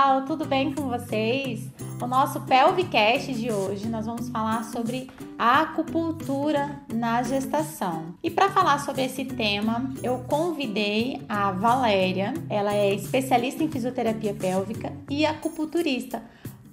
pessoal, 0.00 0.22
tudo 0.22 0.46
bem 0.46 0.72
com 0.72 0.88
vocês? 0.88 1.68
O 2.00 2.06
nosso 2.06 2.40
Pelvicast 2.40 3.34
de 3.34 3.52
hoje 3.52 3.86
nós 3.86 4.06
vamos 4.06 4.30
falar 4.30 4.64
sobre 4.64 5.10
a 5.38 5.60
acupuntura 5.60 6.80
na 6.90 7.22
gestação. 7.22 8.14
E 8.22 8.30
para 8.30 8.48
falar 8.48 8.78
sobre 8.78 9.04
esse 9.04 9.26
tema, 9.26 9.92
eu 10.02 10.20
convidei 10.20 11.20
a 11.28 11.52
Valéria, 11.52 12.32
ela 12.48 12.72
é 12.72 12.94
especialista 12.94 13.62
em 13.62 13.70
fisioterapia 13.70 14.32
pélvica 14.32 14.90
e 15.10 15.26
acupunturista, 15.26 16.22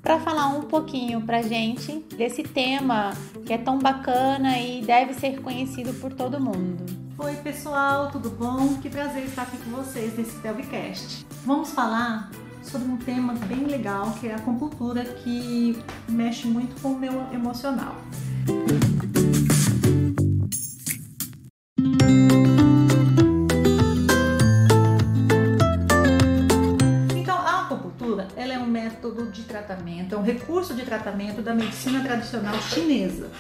para 0.01 0.21
falar 0.21 0.47
um 0.47 0.61
pouquinho 0.61 1.19
pra 1.19 1.41
gente 1.41 1.99
desse 2.15 2.43
tema 2.43 3.11
que 3.45 3.51
é 3.51 3.57
tão 3.57 3.77
bacana 3.77 4.57
e 4.57 4.81
deve 4.81 5.13
ser 5.13 5.41
conhecido 5.41 5.93
por 5.99 6.13
todo 6.13 6.39
mundo. 6.39 6.85
Oi 7.19 7.35
pessoal, 7.37 8.09
tudo 8.09 8.29
bom? 8.29 8.75
Que 8.81 8.89
prazer 8.89 9.25
estar 9.25 9.41
aqui 9.41 9.57
com 9.57 9.71
vocês 9.71 10.17
nesse 10.17 10.37
Pelvicast. 10.37 11.25
Vamos 11.45 11.71
falar 11.71 12.31
sobre 12.69 12.89
um 12.89 12.97
tema 12.97 13.33
bem 13.33 13.65
legal 13.65 14.11
que 14.19 14.27
é 14.27 14.33
a 14.33 14.35
acupuntura 14.35 15.03
que 15.03 15.77
mexe 16.07 16.47
muito 16.47 16.79
com 16.81 16.89
o 16.89 16.99
meu 16.99 17.13
emocional. 17.33 17.95
Então, 27.15 27.37
a 27.37 27.61
acupuntura 27.61 28.27
ela 28.35 28.53
é 28.53 28.59
um 28.59 28.67
método 28.67 29.31
de 29.31 29.43
tratamento, 29.43 30.15
é 30.15 30.17
um 30.17 30.23
recurso 30.23 30.73
de 30.73 30.83
tratamento 30.83 31.41
da 31.41 31.53
medicina 31.53 32.03
tradicional 32.03 32.55
chinesa, 32.61 33.31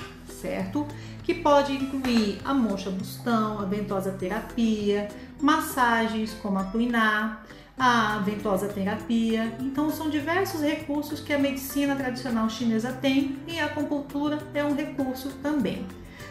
certo? 0.41 0.87
Que 1.23 1.33
pode 1.33 1.73
incluir 1.73 2.39
a 2.45 2.53
mocha 2.53 2.89
bustão, 2.89 3.59
a 3.59 3.65
ventosa 3.65 4.11
terapia, 4.11 5.09
massagens 5.41 6.33
como 6.41 6.57
a 6.59 6.63
Tuiná, 6.63 7.41
a 7.77 8.17
ventosa 8.19 8.67
terapia. 8.67 9.55
Então, 9.59 9.91
são 9.91 10.09
diversos 10.09 10.61
recursos 10.61 11.19
que 11.19 11.31
a 11.31 11.37
medicina 11.37 11.95
tradicional 11.95 12.49
chinesa 12.49 12.91
tem 12.91 13.37
e 13.47 13.59
a 13.59 13.65
acupuntura 13.65 14.39
é 14.53 14.63
um 14.63 14.73
recurso 14.73 15.29
também. 15.43 15.85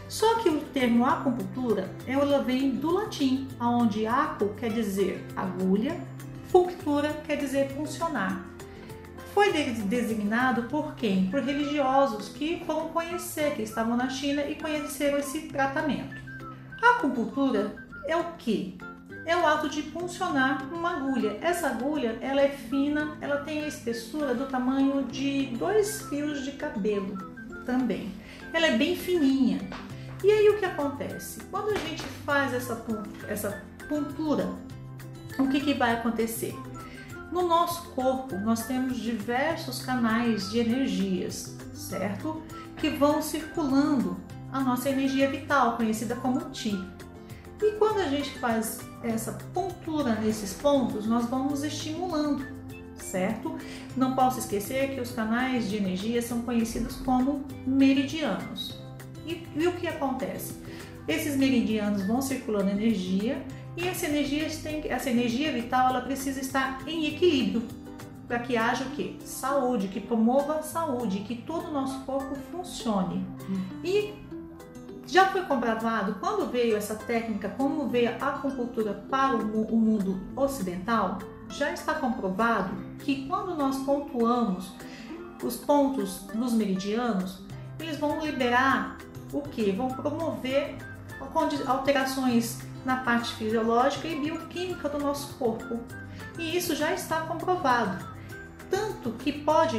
Só 0.09 0.39
que 0.39 0.49
o 0.49 0.61
termo 0.61 1.05
acupuntura 1.05 1.89
ela 2.05 2.41
vem 2.41 2.71
do 2.71 2.91
latim, 2.91 3.47
onde 3.59 4.05
acu 4.05 4.53
quer 4.57 4.71
dizer 4.71 5.25
agulha, 5.35 5.99
punctura 6.51 7.13
quer 7.25 7.37
dizer 7.37 7.69
funcionar. 7.71 8.45
Foi 9.33 9.51
designado 9.51 10.63
por 10.63 10.95
quem? 10.95 11.29
Por 11.29 11.43
religiosos 11.43 12.29
que 12.29 12.63
foram 12.65 12.89
conhecer, 12.89 13.53
que 13.53 13.61
estavam 13.61 13.95
na 13.95 14.09
China 14.09 14.43
e 14.43 14.55
conheceram 14.55 15.19
esse 15.19 15.41
tratamento. 15.41 16.15
A 16.81 16.97
acupuntura 16.97 17.75
é 18.07 18.15
o 18.15 18.23
que? 18.37 18.77
É 19.27 19.35
o 19.35 19.45
ato 19.45 19.67
de 19.67 19.83
puncionar 19.83 20.73
uma 20.73 20.95
agulha. 20.95 21.37
Essa 21.41 21.67
agulha, 21.67 22.17
ela 22.21 22.41
é 22.41 22.47
fina, 22.47 23.17
ela 23.19 23.41
tem 23.41 23.61
a 23.61 23.67
espessura 23.67 24.33
do 24.33 24.45
tamanho 24.45 25.03
de 25.03 25.47
dois 25.57 26.03
fios 26.03 26.45
de 26.45 26.53
cabelo 26.53 27.17
também. 27.65 28.11
Ela 28.53 28.67
é 28.67 28.77
bem 28.77 28.95
fininha. 28.95 29.59
E 30.23 30.31
aí 30.31 30.49
o 30.49 30.57
que 30.57 30.65
acontece? 30.65 31.43
Quando 31.51 31.71
a 31.71 31.75
gente 31.75 32.03
faz 32.25 32.53
essa, 32.53 32.81
essa 33.27 33.63
puntura, 33.89 34.49
o 35.37 35.49
que, 35.49 35.59
que 35.59 35.73
vai 35.73 35.91
acontecer? 35.91 36.55
No 37.29 37.45
nosso 37.45 37.89
corpo, 37.89 38.37
nós 38.37 38.65
temos 38.65 38.97
diversos 38.97 39.83
canais 39.83 40.49
de 40.49 40.59
energias, 40.59 41.57
certo? 41.73 42.41
Que 42.77 42.89
vão 42.89 43.21
circulando 43.21 44.17
a 44.53 44.61
nossa 44.61 44.89
energia 44.89 45.29
vital, 45.29 45.75
conhecida 45.75 46.15
como 46.15 46.49
Ti. 46.51 46.81
E 47.61 47.71
quando 47.73 47.99
a 47.99 48.07
gente 48.07 48.37
faz 48.39 48.79
essa 49.03 49.33
pontura 49.53 50.15
nesses 50.15 50.53
pontos, 50.53 51.07
nós 51.07 51.25
vamos 51.25 51.63
estimulando, 51.63 52.45
certo? 52.97 53.57
Não 53.95 54.15
posso 54.15 54.39
esquecer 54.39 54.93
que 54.93 55.01
os 55.01 55.11
canais 55.11 55.69
de 55.69 55.77
energia 55.77 56.21
são 56.21 56.41
conhecidos 56.41 56.97
como 56.97 57.43
meridianos. 57.65 58.79
E, 59.25 59.43
e 59.55 59.67
o 59.67 59.73
que 59.73 59.87
acontece? 59.87 60.55
Esses 61.07 61.35
meridianos 61.35 62.05
vão 62.05 62.21
circulando 62.21 62.69
energia 62.69 63.41
e 63.75 63.87
essa 63.87 64.05
energia, 64.05 64.47
tem, 64.61 64.81
essa 64.89 65.09
energia 65.09 65.51
vital 65.51 65.89
ela 65.89 66.01
precisa 66.01 66.39
estar 66.39 66.83
em 66.87 67.07
equilíbrio 67.07 67.63
para 68.27 68.39
que 68.39 68.57
haja 68.57 68.83
o 68.83 68.89
que? 68.89 69.17
Saúde, 69.23 69.87
que 69.87 70.01
promova 70.01 70.55
a 70.55 70.61
saúde, 70.61 71.19
que 71.19 71.35
todo 71.35 71.69
o 71.69 71.71
nosso 71.71 71.99
corpo 72.01 72.35
funcione. 72.51 73.25
E 73.83 74.13
já 75.07 75.27
foi 75.27 75.41
comprovado 75.43 76.15
quando 76.19 76.51
veio 76.51 76.75
essa 76.75 76.93
técnica, 76.93 77.47
como 77.49 77.87
veio 77.87 78.09
a 78.19 78.27
acupuntura 78.27 78.93
para 79.09 79.37
o 79.37 79.77
mundo 79.77 80.19
ocidental? 80.35 81.19
Já 81.49 81.71
está 81.71 81.93
comprovado 81.93 82.75
que 82.99 83.25
quando 83.25 83.55
nós 83.55 83.77
pontuamos 83.77 84.69
os 85.41 85.55
pontos 85.55 86.27
nos 86.33 86.51
meridianos, 86.51 87.41
eles 87.79 87.97
vão 87.97 88.19
liberar 88.19 88.97
o 89.31 89.41
que? 89.41 89.71
Vão 89.71 89.87
promover 89.87 90.75
alterações 91.65 92.59
na 92.83 92.97
parte 92.97 93.33
fisiológica 93.35 94.09
e 94.09 94.19
bioquímica 94.19 94.89
do 94.89 94.99
nosso 94.99 95.35
corpo. 95.35 95.79
E 96.37 96.57
isso 96.57 96.75
já 96.75 96.93
está 96.93 97.21
comprovado. 97.21 98.05
Tanto 98.69 99.11
que 99.11 99.31
pode 99.31 99.77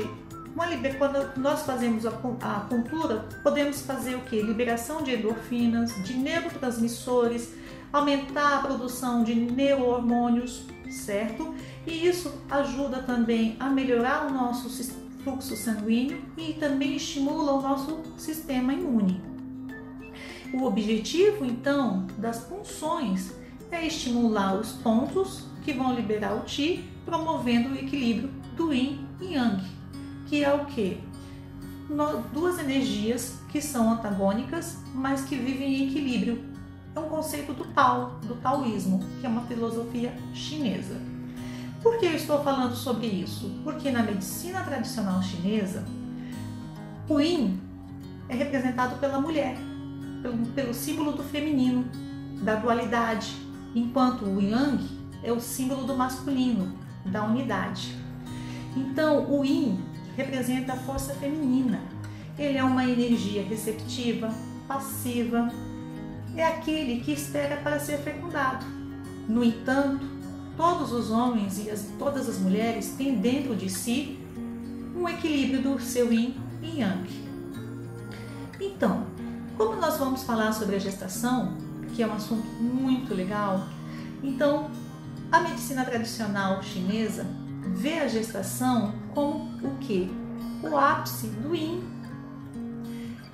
uma 0.55 0.67
quando 0.99 1.37
nós 1.37 1.63
fazemos 1.63 2.05
a, 2.05 2.11
a 2.11 2.57
acupuntura, 2.57 3.25
podemos 3.43 3.81
fazer 3.83 4.17
o 4.17 4.21
que? 4.23 4.41
Liberação 4.41 5.03
de 5.03 5.15
endorfinas, 5.15 5.95
de 6.05 6.15
neurotransmissores, 6.15 7.55
aumentar 7.93 8.59
a 8.59 8.63
produção 8.63 9.23
de 9.23 9.35
neurohormônios, 9.35 10.65
certo? 10.91 11.55
E 11.87 12.07
isso 12.07 12.33
ajuda 12.51 13.03
também 13.03 13.57
a 13.61 13.69
melhorar 13.69 14.27
o 14.27 14.31
nosso 14.33 14.69
fluxo 15.23 15.57
sanguíneo 15.57 16.21
e 16.37 16.55
também 16.55 16.97
estimula 16.97 17.53
o 17.53 17.63
nosso 17.63 18.03
sistema 18.17 18.73
imune. 18.73 19.21
O 20.53 20.65
objetivo, 20.65 21.45
então, 21.45 22.07
das 22.17 22.45
funções 22.45 23.33
é 23.71 23.87
estimular 23.87 24.55
os 24.55 24.73
pontos 24.73 25.45
que 25.63 25.73
vão 25.73 25.95
liberar 25.95 26.35
o 26.35 26.41
Qi, 26.43 26.89
promovendo 27.05 27.71
o 27.71 27.75
equilíbrio 27.75 28.31
do 28.57 28.73
Yin 28.73 29.07
e 29.21 29.35
Yang 29.35 29.78
que 30.29 30.45
é 30.45 30.53
o 30.53 30.67
que? 30.67 31.01
Duas 32.33 32.59
energias 32.59 33.39
que 33.51 33.63
são 33.63 33.93
antagônicas, 33.93 34.79
mas 34.95 35.25
que 35.25 35.37
vivem 35.37 35.75
em 35.75 35.89
equilíbrio. 35.89 36.45
É 36.95 37.01
um 37.01 37.09
conceito 37.09 37.53
do 37.53 37.65
Tao, 37.67 38.19
do 38.27 38.35
taoísmo, 38.37 39.01
que 39.21 39.27
é 39.27 39.29
uma 39.29 39.43
filosofia 39.43 40.13
chinesa. 40.35 41.01
Por 41.83 41.99
que 41.99 42.07
eu 42.07 42.15
estou 42.15 42.43
falando 42.43 42.75
sobre 42.75 43.07
isso? 43.07 43.51
Porque 43.63 43.91
na 43.91 44.03
medicina 44.03 44.63
tradicional 44.63 45.23
chinesa, 45.23 45.85
o 47.09 47.21
Yin 47.21 47.61
é 48.29 48.35
representado 48.35 48.97
pela 48.97 49.21
mulher, 49.21 49.57
pelo, 50.21 50.37
pelo 50.49 50.75
símbolo 50.75 51.13
do 51.13 51.23
feminino, 51.23 51.87
da 52.43 52.57
dualidade, 52.57 53.35
enquanto 53.75 54.25
o 54.25 54.41
Yang 54.41 54.85
é 55.23 55.33
o 55.33 55.41
símbolo 55.41 55.85
do 55.85 55.97
masculino, 55.97 56.77
da 57.07 57.25
unidade. 57.25 57.95
Então, 58.77 59.31
o 59.31 59.45
Yin 59.45 59.79
representa 60.19 60.73
a 60.73 60.77
força 60.77 61.15
feminina. 61.15 61.81
Ele 62.37 62.59
é 62.59 62.65
uma 62.65 62.85
energia 62.85 63.45
receptiva, 63.45 64.29
passiva, 64.67 65.49
é 66.37 66.45
aquele 66.45 67.01
que 67.01 67.13
espera 67.13 67.57
para 67.59 67.79
ser 67.79 67.99
fecundado. 67.99 68.67
No 69.29 69.45
entanto, 69.45 70.05
todos 70.57 70.93
os 70.93 71.11
homens 71.11 71.65
e 71.65 71.71
as, 71.71 71.87
todas 71.99 72.29
as 72.29 72.39
mulheres 72.39 72.95
têm 72.99 73.15
dentro 73.15 73.55
de 73.55 73.71
si 73.71 74.19
um 74.97 75.09
equilíbrio 75.09 75.63
do 75.63 75.81
seu 75.81 76.13
yin 76.13 76.35
e 76.61 76.81
yang. 76.81 77.09
Então, 78.61 79.07
como 79.57 79.77
nós 79.77 79.99
vamos 79.99 80.25
falar 80.25 80.53
sobre 80.53 80.75
a 80.75 80.79
gestação, 80.81 81.57
que 81.95 82.03
é 82.03 82.07
um 82.07 82.15
assunto 82.15 82.47
muito 82.61 83.15
legal, 83.15 83.69
então 84.23 84.69
a 85.31 85.41
medicina 85.41 85.85
tradicional 85.85 86.61
chinesa 86.61 87.25
vê 87.77 88.01
a 88.01 88.09
gestação 88.09 88.95
como 89.15 89.48
o 89.63 89.71
que? 89.81 90.11
O 90.63 90.77
ápice 90.77 91.29
do 91.29 91.55
yin. 91.55 91.83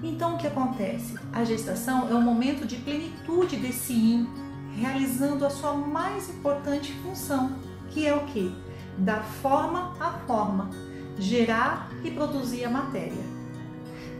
Então 0.02 0.34
o 0.34 0.38
que 0.38 0.46
acontece? 0.46 1.18
A 1.32 1.44
gestação 1.44 2.08
é 2.08 2.14
um 2.14 2.20
momento 2.20 2.66
de 2.66 2.76
plenitude 2.76 3.56
desse 3.56 3.92
yin, 3.92 4.28
realizando 4.76 5.46
a 5.46 5.50
sua 5.50 5.72
mais 5.74 6.28
importante 6.28 6.92
função, 7.02 7.52
que 7.90 8.06
é 8.06 8.14
o 8.14 8.24
que? 8.26 8.54
Dar 8.98 9.22
forma 9.22 9.94
à 9.98 10.12
forma, 10.26 10.70
gerar 11.18 11.90
e 12.04 12.10
produzir 12.10 12.64
a 12.64 12.70
matéria. 12.70 13.22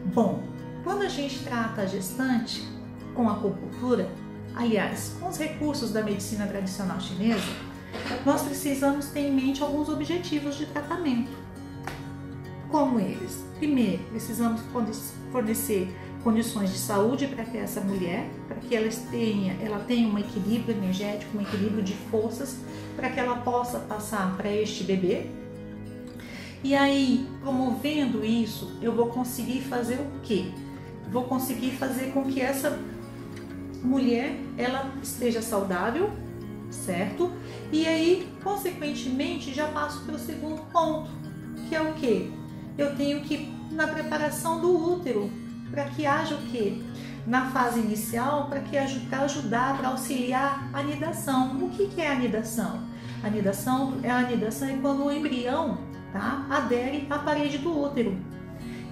Bom, 0.07 0.43
quando 0.83 1.03
a 1.03 1.09
gente 1.09 1.43
trata 1.45 1.83
a 1.83 1.87
gestante 1.87 2.63
com 3.15 3.29
a 3.29 3.33
acupuntura, 3.33 4.09
aliás, 4.55 5.17
com 5.21 5.29
os 5.29 5.39
recursos 5.39 5.93
da 5.93 6.03
medicina 6.03 6.47
tradicional 6.47 7.01
chinesa, 7.01 7.53
nós 8.25 8.43
precisamos 8.43 9.07
ter 9.07 9.21
em 9.21 9.33
mente 9.33 9.63
alguns 9.63 9.89
objetivos 9.89 10.57
de 10.57 10.67
tratamento. 10.67 11.31
Como 12.75 12.99
eles? 12.99 13.45
Primeiro, 13.57 14.03
precisamos 14.11 14.61
fornecer 15.31 15.95
condições 16.25 16.73
de 16.73 16.79
saúde 16.79 17.29
para 17.29 17.45
que 17.45 17.57
essa 17.57 17.81
mulher, 17.81 18.29
para 18.49 18.57
que 18.57 18.75
ela 18.75 18.91
tenha, 19.13 19.57
ela 19.63 19.79
tenha 19.79 20.09
um 20.09 20.19
equilíbrio 20.19 20.77
energético, 20.77 21.39
um 21.39 21.41
equilíbrio 21.41 21.85
de 21.85 21.93
forças, 21.93 22.57
para 22.97 23.11
que 23.11 23.21
ela 23.21 23.37
possa 23.37 23.79
passar 23.79 24.37
para 24.37 24.51
este 24.51 24.83
bebê. 24.83 25.27
E 26.65 26.75
aí, 26.75 27.29
promovendo 27.41 28.25
isso, 28.25 28.77
eu 28.83 28.91
vou 28.93 29.07
conseguir 29.07 29.61
fazer 29.61 30.01
o 30.01 30.21
quê? 30.25 30.47
Vou 31.13 31.23
conseguir 31.23 31.71
fazer 31.77 32.11
com 32.11 32.25
que 32.25 32.41
essa 32.41 32.77
mulher 33.85 34.37
ela 34.59 34.93
esteja 35.01 35.41
saudável, 35.41 36.11
certo? 36.73 37.31
E 37.71 37.87
aí, 37.87 38.29
consequentemente, 38.43 39.55
já 39.55 39.69
passo 39.69 40.05
para 40.05 40.17
o 40.17 40.19
segundo 40.19 40.61
ponto, 40.73 41.09
que 41.69 41.77
é 41.77 41.81
o 41.81 41.95
quê? 41.95 42.33
Eu 42.77 42.97
tenho 42.97 43.21
que 43.21 43.53
na 43.71 43.87
preparação 43.87 44.61
do 44.61 44.93
útero, 44.93 45.31
para 45.71 45.85
que 45.85 46.07
haja 46.07 46.35
o 46.35 46.43
quê? 46.51 46.83
Na 47.27 47.51
fase 47.51 47.81
inicial, 47.81 48.47
para 48.49 48.61
que 48.61 48.77
para 49.09 49.23
ajudar, 49.23 49.79
para 49.79 49.89
auxiliar 49.89 50.69
a 50.73 50.81
anidação. 50.81 51.57
O 51.59 51.71
que, 51.71 51.89
que 51.89 52.01
é 52.01 52.09
a 52.09 52.13
anidação? 52.13 52.81
A 53.23 53.27
anidação 53.27 53.95
é 54.03 54.11
a 54.11 54.19
anidação 54.19 54.69
é 54.69 54.77
quando 54.77 55.05
o 55.05 55.13
embrião 55.13 55.79
tá, 56.13 56.47
adere 56.51 57.07
à 57.09 57.19
parede 57.19 57.59
do 57.59 57.81
útero. 57.81 58.17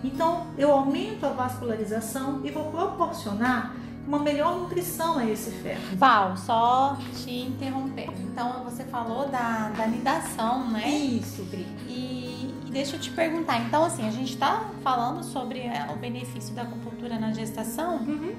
Então, 0.03 0.47
eu 0.59 0.73
aumento 0.73 1.25
a 1.27 1.31
vascularização 1.31 2.41
e 2.43 2.51
vou 2.51 2.71
proporcionar 2.73 3.77
uma 4.07 4.19
melhor 4.19 4.59
nutrição 4.59 5.19
a 5.19 5.27
esse 5.27 5.51
feto. 5.51 5.97
Val, 5.97 6.37
só 6.37 6.97
te 7.23 7.31
interromper. 7.31 8.09
Então, 8.21 8.65
você 8.65 8.83
falou 8.85 9.29
da, 9.29 9.69
da 9.69 9.85
anidação, 9.85 10.69
né? 10.71 10.89
Isso, 10.89 11.45
Pri. 11.45 11.67
E, 11.87 11.93
e 11.93 12.32
deixa 12.73 12.97
eu 12.97 13.01
te 13.01 13.11
perguntar. 13.11 13.61
Então, 13.61 13.85
assim, 13.85 14.07
a 14.07 14.11
gente 14.11 14.33
está 14.33 14.65
falando 14.83 15.23
sobre 15.23 15.61
é, 15.61 15.87
o 15.93 15.97
benefício 15.97 16.55
da 16.55 16.63
acupuntura 16.63 17.19
na 17.19 17.33
gestação, 17.33 17.97
Uhum. 17.99 18.35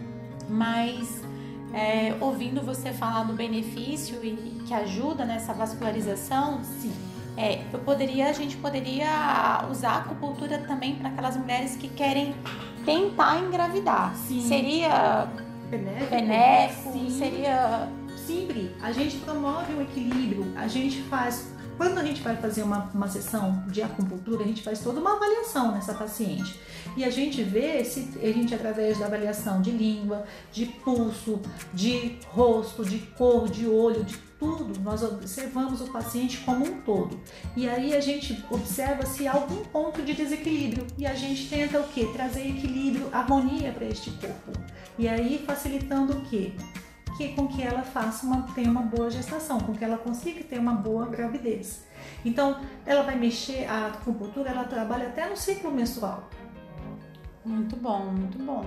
mas 0.49 1.21
é, 1.73 2.15
ouvindo 2.19 2.61
você 2.61 2.91
falar 2.91 3.23
do 3.23 3.33
benefício 3.33 4.19
e, 4.23 4.27
e 4.29 4.63
que 4.67 4.73
ajuda 4.73 5.25
nessa 5.25 5.53
vascularização, 5.53 6.61
Sim. 6.63 6.91
é, 7.37 7.61
eu 7.71 7.79
poderia, 7.79 8.29
a 8.29 8.33
gente 8.33 8.57
poderia 8.57 9.65
usar 9.71 9.91
a 9.91 9.97
acupuntura 9.99 10.57
também 10.59 10.95
para 10.95 11.09
aquelas 11.09 11.37
mulheres 11.37 11.75
que 11.75 11.87
querem 11.87 12.35
tentar 12.85 13.39
engravidar. 13.39 14.13
Sim. 14.15 14.41
Seria 14.47 15.27
Benéfico? 15.69 16.09
benéfico? 16.11 16.91
Sim. 16.93 17.09
Seria 17.09 17.89
Sim, 18.25 18.45
Pri. 18.47 18.71
A 18.81 18.91
gente 18.91 19.17
promove 19.17 19.73
o 19.73 19.81
equilíbrio, 19.81 20.53
a 20.55 20.67
gente 20.67 21.01
faz. 21.03 21.52
Quando 21.77 21.97
a 21.97 22.03
gente 22.03 22.21
vai 22.21 22.35
fazer 22.37 22.63
uma, 22.63 22.89
uma 22.93 23.07
sessão 23.07 23.63
de 23.67 23.81
acupuntura, 23.81 24.43
a 24.43 24.47
gente 24.47 24.61
faz 24.61 24.79
toda 24.79 24.99
uma 24.99 25.15
avaliação 25.15 25.71
nessa 25.71 25.93
paciente. 25.93 26.59
E 26.95 27.03
a 27.03 27.09
gente 27.09 27.41
vê 27.41 27.83
se 27.83 28.11
a 28.21 28.31
gente, 28.31 28.53
através 28.53 28.99
da 28.99 29.07
avaliação 29.07 29.61
de 29.61 29.71
língua, 29.71 30.25
de 30.51 30.65
pulso, 30.65 31.41
de 31.73 32.19
rosto, 32.27 32.85
de 32.85 32.99
cor, 32.99 33.49
de 33.49 33.67
olho, 33.67 34.03
de 34.03 34.17
tudo, 34.39 34.79
nós 34.81 35.01
observamos 35.01 35.81
o 35.81 35.91
paciente 35.91 36.39
como 36.39 36.65
um 36.65 36.81
todo. 36.81 37.19
E 37.55 37.67
aí 37.67 37.95
a 37.95 38.01
gente 38.01 38.43
observa 38.51 39.05
se 39.05 39.27
há 39.27 39.33
algum 39.33 39.63
ponto 39.65 40.01
de 40.01 40.13
desequilíbrio. 40.13 40.85
E 40.97 41.05
a 41.07 41.15
gente 41.15 41.49
tenta 41.49 41.79
o 41.79 41.87
quê? 41.87 42.07
Trazer 42.13 42.47
equilíbrio, 42.47 43.07
harmonia 43.11 43.71
para 43.71 43.85
este 43.85 44.11
corpo. 44.11 44.51
E 44.99 45.07
aí 45.07 45.43
facilitando 45.47 46.17
o 46.17 46.21
quê? 46.25 46.53
Que 47.17 47.33
com 47.33 47.47
que 47.47 47.61
ela 47.61 47.81
faça 47.81 48.25
uma 48.25 48.41
tenha 48.53 48.69
uma 48.69 48.81
boa 48.81 49.09
gestação, 49.09 49.59
com 49.59 49.73
que 49.73 49.83
ela 49.83 49.97
consiga 49.97 50.43
ter 50.43 50.59
uma 50.59 50.73
boa 50.73 51.05
gravidez. 51.05 51.85
Então, 52.25 52.59
ela 52.85 53.03
vai 53.03 53.15
mexer 53.15 53.65
a 53.65 53.87
acupuntura, 53.87 54.49
ela 54.49 54.63
trabalha 54.63 55.07
até 55.07 55.29
no 55.29 55.37
ciclo 55.37 55.71
menstrual. 55.71 56.29
muito 57.45 57.75
bom, 57.75 58.05
muito 58.05 58.37
bom. 58.37 58.65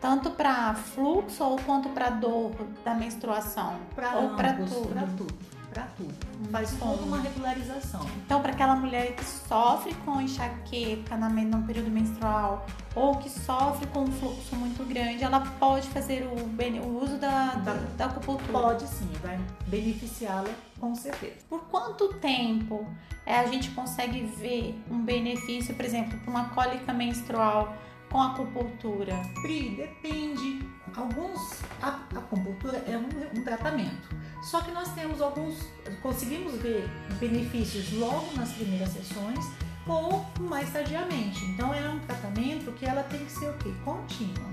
Tanto 0.00 0.30
para 0.30 0.74
fluxo 0.74 1.44
ou 1.44 1.58
quanto 1.58 1.90
para 1.90 2.10
dor 2.10 2.52
da 2.84 2.94
menstruação? 2.94 3.76
Ou 4.22 4.30
para 4.30 4.54
tudo? 4.54 4.88
para 4.88 5.06
tudo, 5.06 5.59
para 5.72 5.84
tudo. 5.96 6.14
Faz 6.50 6.72
bom. 6.72 6.90
toda 6.90 7.04
uma 7.04 7.20
regularização. 7.20 8.04
Então, 8.24 8.42
para 8.42 8.52
aquela 8.52 8.76
mulher 8.76 9.14
que 9.14 9.24
sofre 9.24 9.94
com 10.04 10.20
enxaqueca 10.20 11.16
na, 11.16 11.28
no 11.28 11.62
período 11.62 11.90
menstrual 11.90 12.66
ou 12.94 13.16
que 13.16 13.30
sofre 13.30 13.86
com 13.88 14.00
um 14.00 14.12
fluxo 14.12 14.56
muito 14.56 14.84
grande, 14.84 15.22
ela 15.22 15.40
pode 15.58 15.88
fazer 15.88 16.24
o, 16.24 16.84
o 16.84 17.02
uso 17.02 17.16
da, 17.18 17.54
da, 17.54 17.74
da 17.96 18.04
acupuntura. 18.06 18.52
Pode 18.52 18.86
sim, 18.86 19.10
vai 19.22 19.38
beneficiá-la 19.68 20.50
com 20.78 20.94
certeza. 20.94 21.36
Por 21.48 21.60
quanto 21.66 22.14
tempo 22.14 22.86
é, 23.24 23.38
a 23.38 23.46
gente 23.46 23.70
consegue 23.70 24.22
ver 24.22 24.74
um 24.90 25.04
benefício, 25.04 25.74
por 25.74 25.84
exemplo, 25.84 26.18
para 26.18 26.30
uma 26.30 26.48
cólica 26.48 26.92
menstrual 26.92 27.76
com 28.10 28.20
acupuntura? 28.20 29.14
Pri, 29.42 29.76
depende. 29.76 30.68
Alguns, 30.96 31.62
a 31.80 32.00
a 32.14 32.18
acupuntura 32.18 32.82
é 32.88 32.96
um, 32.96 33.38
um 33.38 33.44
tratamento. 33.44 34.08
Só 34.42 34.60
que 34.62 34.70
nós 34.70 34.88
temos 34.94 35.20
alguns, 35.20 35.58
conseguimos 36.02 36.54
ver 36.54 36.88
benefícios 37.18 37.92
logo 37.92 38.34
nas 38.36 38.52
primeiras 38.52 38.88
sessões 38.90 39.44
ou 39.86 40.24
mais 40.40 40.72
tardiamente. 40.72 41.44
Então 41.44 41.74
é 41.74 41.88
um 41.88 41.98
tratamento 42.00 42.72
que 42.72 42.86
ela 42.86 43.02
tem 43.02 43.24
que 43.24 43.32
ser 43.32 43.50
o 43.50 43.54
quê? 43.58 43.72
Contínua. 43.84 44.50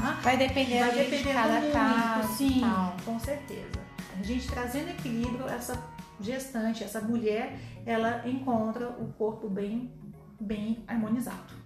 Tá? 0.00 0.18
Vai 0.22 0.36
depender 0.36 0.80
Vai 0.80 0.90
ali 0.90 1.04
de 1.04 1.10
depender 1.10 1.32
cada 1.34 1.60
muito, 1.60 1.72
caso. 1.72 2.34
sim, 2.36 2.60
tal. 2.60 2.96
com 3.04 3.18
certeza. 3.18 3.80
A 4.18 4.22
gente 4.22 4.48
trazendo 4.48 4.90
equilíbrio, 4.90 5.46
essa 5.48 5.80
gestante, 6.20 6.82
essa 6.82 7.00
mulher, 7.00 7.58
ela 7.86 8.26
encontra 8.28 8.88
o 8.88 9.12
corpo 9.12 9.48
bem, 9.48 9.92
bem 10.40 10.82
harmonizado. 10.86 11.57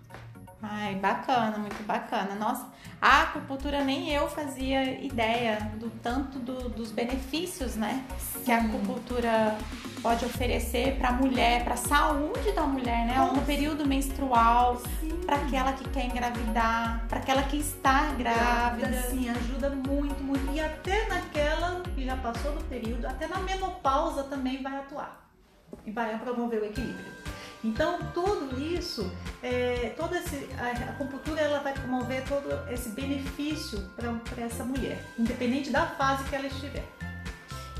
Ai, 0.62 0.94
bacana, 0.94 1.58
muito 1.58 1.82
bacana. 1.84 2.36
Nossa, 2.36 2.66
a 3.00 3.22
acupuntura 3.22 3.82
nem 3.82 4.10
eu 4.10 4.28
fazia 4.28 5.02
ideia 5.04 5.58
do 5.80 5.90
tanto 5.90 6.38
do- 6.38 6.68
dos 6.68 6.92
benefícios, 6.92 7.74
né? 7.74 8.04
Que 8.44 8.52
a 8.52 8.58
acupuntura 8.60 9.56
pode 10.00 10.24
oferecer 10.24 10.96
para 10.98 11.08
a 11.08 11.12
mulher, 11.12 11.64
para 11.64 11.74
a 11.74 11.76
saúde 11.76 12.52
da 12.52 12.62
mulher, 12.62 13.06
né? 13.06 13.14
No 13.34 13.42
período 13.42 13.84
menstrual, 13.84 14.80
para 15.26 15.36
aquela 15.36 15.72
que 15.72 15.88
quer 15.88 16.06
engravidar, 16.06 17.06
para 17.08 17.18
aquela 17.18 17.42
que 17.42 17.56
está 17.56 18.12
grávida. 18.12 19.02
Sim, 19.10 19.30
ajuda 19.30 19.70
muito, 19.70 20.22
muito. 20.22 20.52
E 20.52 20.60
até 20.60 21.08
naquela 21.08 21.80
que 21.94 22.04
já 22.04 22.16
passou 22.16 22.52
do 22.52 22.62
período, 22.64 23.04
até 23.06 23.26
na 23.26 23.38
menopausa 23.38 24.22
também 24.24 24.62
vai 24.62 24.76
atuar. 24.78 25.28
E 25.84 25.90
vai 25.90 26.16
promover 26.18 26.62
o 26.62 26.64
equilíbrio. 26.66 27.21
Então, 27.64 27.98
tudo 28.12 28.60
isso, 28.60 29.10
é, 29.42 29.94
toda 29.96 30.18
esse, 30.18 30.48
a 30.58 30.90
acupuntura 30.90 31.40
ela 31.40 31.60
vai 31.60 31.72
promover 31.72 32.24
todo 32.24 32.48
esse 32.68 32.88
benefício 32.88 33.80
para 33.94 34.42
essa 34.42 34.64
mulher, 34.64 35.04
independente 35.16 35.70
da 35.70 35.86
fase 35.86 36.24
que 36.24 36.34
ela 36.34 36.46
estiver. 36.46 36.84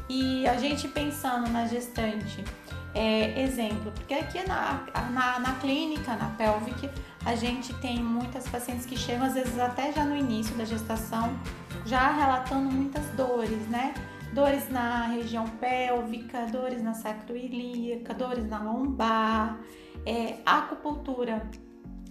E 0.09 0.47
a 0.47 0.57
gente 0.57 0.87
pensando 0.87 1.49
na 1.51 1.67
gestante, 1.67 2.45
é, 2.95 3.43
exemplo, 3.43 3.91
porque 3.93 4.15
aqui 4.15 4.47
na, 4.47 4.85
na, 5.11 5.39
na 5.41 5.55
clínica, 5.55 6.15
na 6.15 6.29
Pelvic, 6.31 6.89
a 7.25 7.35
gente 7.35 7.73
tem 7.75 7.99
muitas 8.03 8.49
pacientes 8.49 8.85
que 8.87 8.97
chegam, 8.97 9.27
às 9.27 9.35
vezes 9.35 9.59
até 9.59 9.93
já 9.93 10.05
no 10.05 10.17
início 10.17 10.55
da 10.55 10.65
gestação, 10.65 11.37
já 11.85 12.13
relatando 12.13 12.71
muitas 12.71 13.05
dores, 13.17 13.67
né? 13.69 13.95
Dores 14.33 14.71
na 14.71 15.09
região 15.09 15.47
pélvica, 15.47 16.47
dores 16.47 16.83
na 16.83 16.95
sacroilíaca, 16.95 18.15
dores 18.15 18.49
na 18.49 18.63
lombar. 18.63 19.61
É, 20.07 20.37
a 20.47 20.59
acupuntura, 20.61 21.43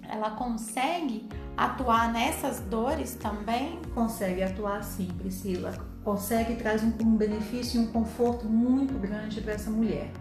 ela 0.07 0.31
consegue 0.31 1.27
atuar 1.57 2.13
nessas 2.13 2.59
dores 2.59 3.15
também? 3.15 3.79
Consegue 3.95 4.43
atuar 4.43 4.83
sim, 4.83 5.07
Priscila. 5.17 5.73
Consegue 6.03 6.55
traz 6.55 6.83
um, 6.83 6.93
um 7.01 7.15
benefício 7.15 7.81
e 7.81 7.85
um 7.85 7.87
conforto 7.91 8.45
muito 8.45 8.93
grande 8.99 9.41
para 9.41 9.53
essa 9.53 9.71
mulher. 9.71 10.11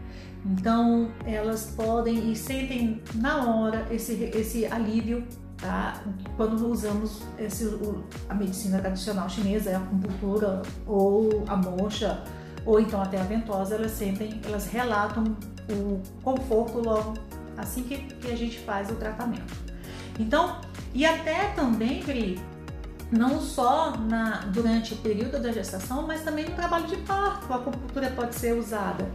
Então, 0.44 1.10
elas 1.26 1.74
podem 1.76 2.32
e 2.32 2.36
sentem 2.36 3.02
na 3.14 3.44
hora 3.44 3.86
esse, 3.90 4.14
esse 4.34 4.64
alívio 4.66 5.26
tá? 5.60 6.00
quando 6.36 6.66
usamos 6.70 7.22
esse, 7.38 7.64
o- 7.66 8.04
a 8.28 8.34
medicina 8.34 8.78
tradicional 8.78 9.28
chinesa, 9.28 9.70
a 9.72 9.78
acupuntura 9.78 10.62
ou 10.86 11.44
a 11.46 11.56
mocha, 11.56 12.22
ou 12.64 12.80
então 12.80 13.00
até 13.00 13.20
a 13.20 13.24
ventosa, 13.24 13.74
elas 13.74 13.92
sentem, 13.92 14.40
elas 14.44 14.66
relatam 14.66 15.24
o 15.70 16.00
conforto 16.22 16.78
logo 16.80 17.14
assim 17.56 17.82
que, 17.82 17.96
que 17.98 18.30
a 18.30 18.36
gente 18.36 18.58
faz 18.60 18.90
o 18.90 18.94
tratamento. 18.94 19.54
Então, 20.18 20.60
e 20.94 21.04
até 21.06 21.48
também, 21.54 22.02
Pri, 22.02 22.40
não 23.10 23.40
só 23.40 23.96
na, 23.96 24.40
durante 24.52 24.94
o 24.94 24.96
período 24.98 25.40
da 25.40 25.50
gestação, 25.52 26.06
mas 26.06 26.22
também 26.22 26.44
no 26.48 26.54
trabalho 26.54 26.86
de 26.86 26.96
parto. 26.98 27.52
A 27.52 27.56
acupuntura 27.56 28.10
pode 28.10 28.34
ser 28.34 28.56
usada, 28.56 29.08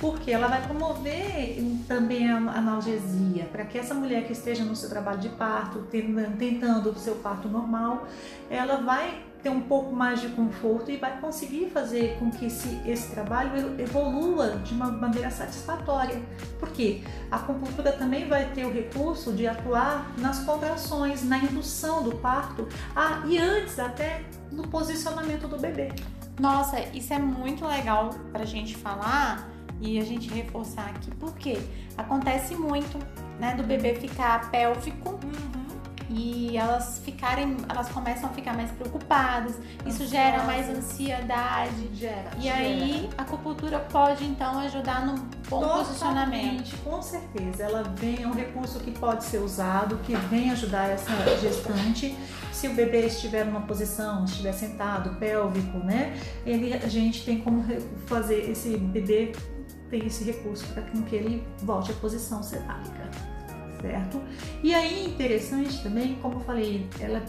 porque 0.00 0.30
ela 0.30 0.46
vai 0.46 0.62
promover 0.62 1.62
também 1.86 2.30
a 2.30 2.36
analgesia, 2.36 3.44
para 3.50 3.64
que 3.64 3.76
essa 3.78 3.94
mulher 3.94 4.24
que 4.26 4.32
esteja 4.32 4.64
no 4.64 4.76
seu 4.76 4.88
trabalho 4.88 5.18
de 5.18 5.28
parto, 5.30 5.80
ten- 5.90 6.14
tentando 6.38 6.90
o 6.90 6.94
seu 6.98 7.16
parto 7.16 7.48
normal, 7.48 8.06
ela 8.48 8.76
vai 8.76 9.24
ter 9.42 9.50
um 9.50 9.60
pouco 9.60 9.94
mais 9.94 10.20
de 10.20 10.28
conforto 10.30 10.90
e 10.90 10.96
vai 10.96 11.20
conseguir 11.20 11.70
fazer 11.70 12.16
com 12.18 12.28
que 12.28 12.46
esse, 12.46 12.80
esse 12.84 13.08
trabalho 13.12 13.80
evolua 13.80 14.56
de 14.64 14.74
uma 14.74 14.90
maneira 14.90 15.30
satisfatória. 15.30 16.20
Por 16.58 16.68
quê? 16.70 17.02
A 17.30 17.36
acupuntura 17.36 17.92
também 17.92 18.28
vai 18.28 18.46
ter 18.52 18.64
o 18.66 18.72
recurso 18.72 19.32
de 19.32 19.46
atuar 19.46 20.10
nas 20.18 20.40
contrações, 20.40 21.22
na 21.24 21.38
indução 21.38 22.02
do 22.02 22.16
parto, 22.16 22.66
ah, 22.96 23.22
e 23.26 23.38
antes 23.38 23.78
até 23.78 24.22
no 24.50 24.66
posicionamento 24.66 25.46
do 25.46 25.56
bebê. 25.56 25.92
Nossa, 26.40 26.80
isso 26.92 27.12
é 27.12 27.18
muito 27.18 27.64
legal 27.64 28.10
pra 28.32 28.44
gente 28.44 28.76
falar 28.76 29.48
e 29.80 29.98
a 29.98 30.04
gente 30.04 30.28
reforçar 30.28 30.86
aqui, 30.86 31.10
porque 31.20 31.58
acontece 31.96 32.54
muito 32.54 32.98
né, 33.38 33.54
do 33.54 33.62
bebê 33.62 33.94
ficar 33.94 34.50
pélvico 34.50 35.10
Uhum. 35.10 35.68
e 36.10 36.56
elas 36.56 37.00
ficarem, 37.04 37.56
elas 37.68 37.88
começam 37.90 38.30
a 38.30 38.32
ficar 38.32 38.54
mais 38.54 38.70
preocupadas. 38.72 39.54
Isso 39.86 40.06
gera 40.06 40.42
mais 40.44 40.68
ansiedade. 40.68 41.88
Gera. 41.94 42.30
E 42.38 42.42
gera. 42.42 42.56
aí 42.56 43.10
a 43.16 43.22
acupuntura 43.22 43.78
pode 43.78 44.24
então 44.24 44.58
ajudar 44.60 45.04
no 45.06 45.14
bom 45.48 45.68
posicionamento. 45.68 46.64
Totalmente, 46.64 46.76
Com 46.78 47.02
certeza. 47.02 47.62
Ela 47.62 47.82
vem, 47.96 48.22
é 48.22 48.26
um 48.26 48.32
recurso 48.32 48.80
que 48.80 48.90
pode 48.90 49.24
ser 49.24 49.38
usado, 49.38 49.98
que 49.98 50.16
vem 50.16 50.50
ajudar 50.50 50.88
essa 50.88 51.10
gestante. 51.40 52.16
Se 52.52 52.66
o 52.66 52.74
bebê 52.74 53.06
estiver 53.06 53.44
numa 53.44 53.60
posição, 53.60 54.24
estiver 54.24 54.52
sentado, 54.52 55.14
pélvico, 55.16 55.78
né? 55.78 56.18
Ele, 56.44 56.72
a 56.74 56.88
gente 56.88 57.24
tem 57.24 57.38
como 57.40 57.64
fazer 58.06 58.50
esse 58.50 58.76
bebê 58.76 59.32
ter 59.90 60.04
esse 60.06 60.24
recurso 60.24 60.66
para 60.68 60.82
que 60.82 61.16
ele 61.16 61.46
volte 61.62 61.92
à 61.92 61.94
posição 61.94 62.42
cetálica, 62.42 63.10
certo? 63.80 64.20
E 64.62 64.74
aí 64.74 65.06
interessante 65.06 65.82
também, 65.82 66.16
como 66.16 66.36
eu 66.36 66.40
falei, 66.40 66.88
ela 67.00 67.22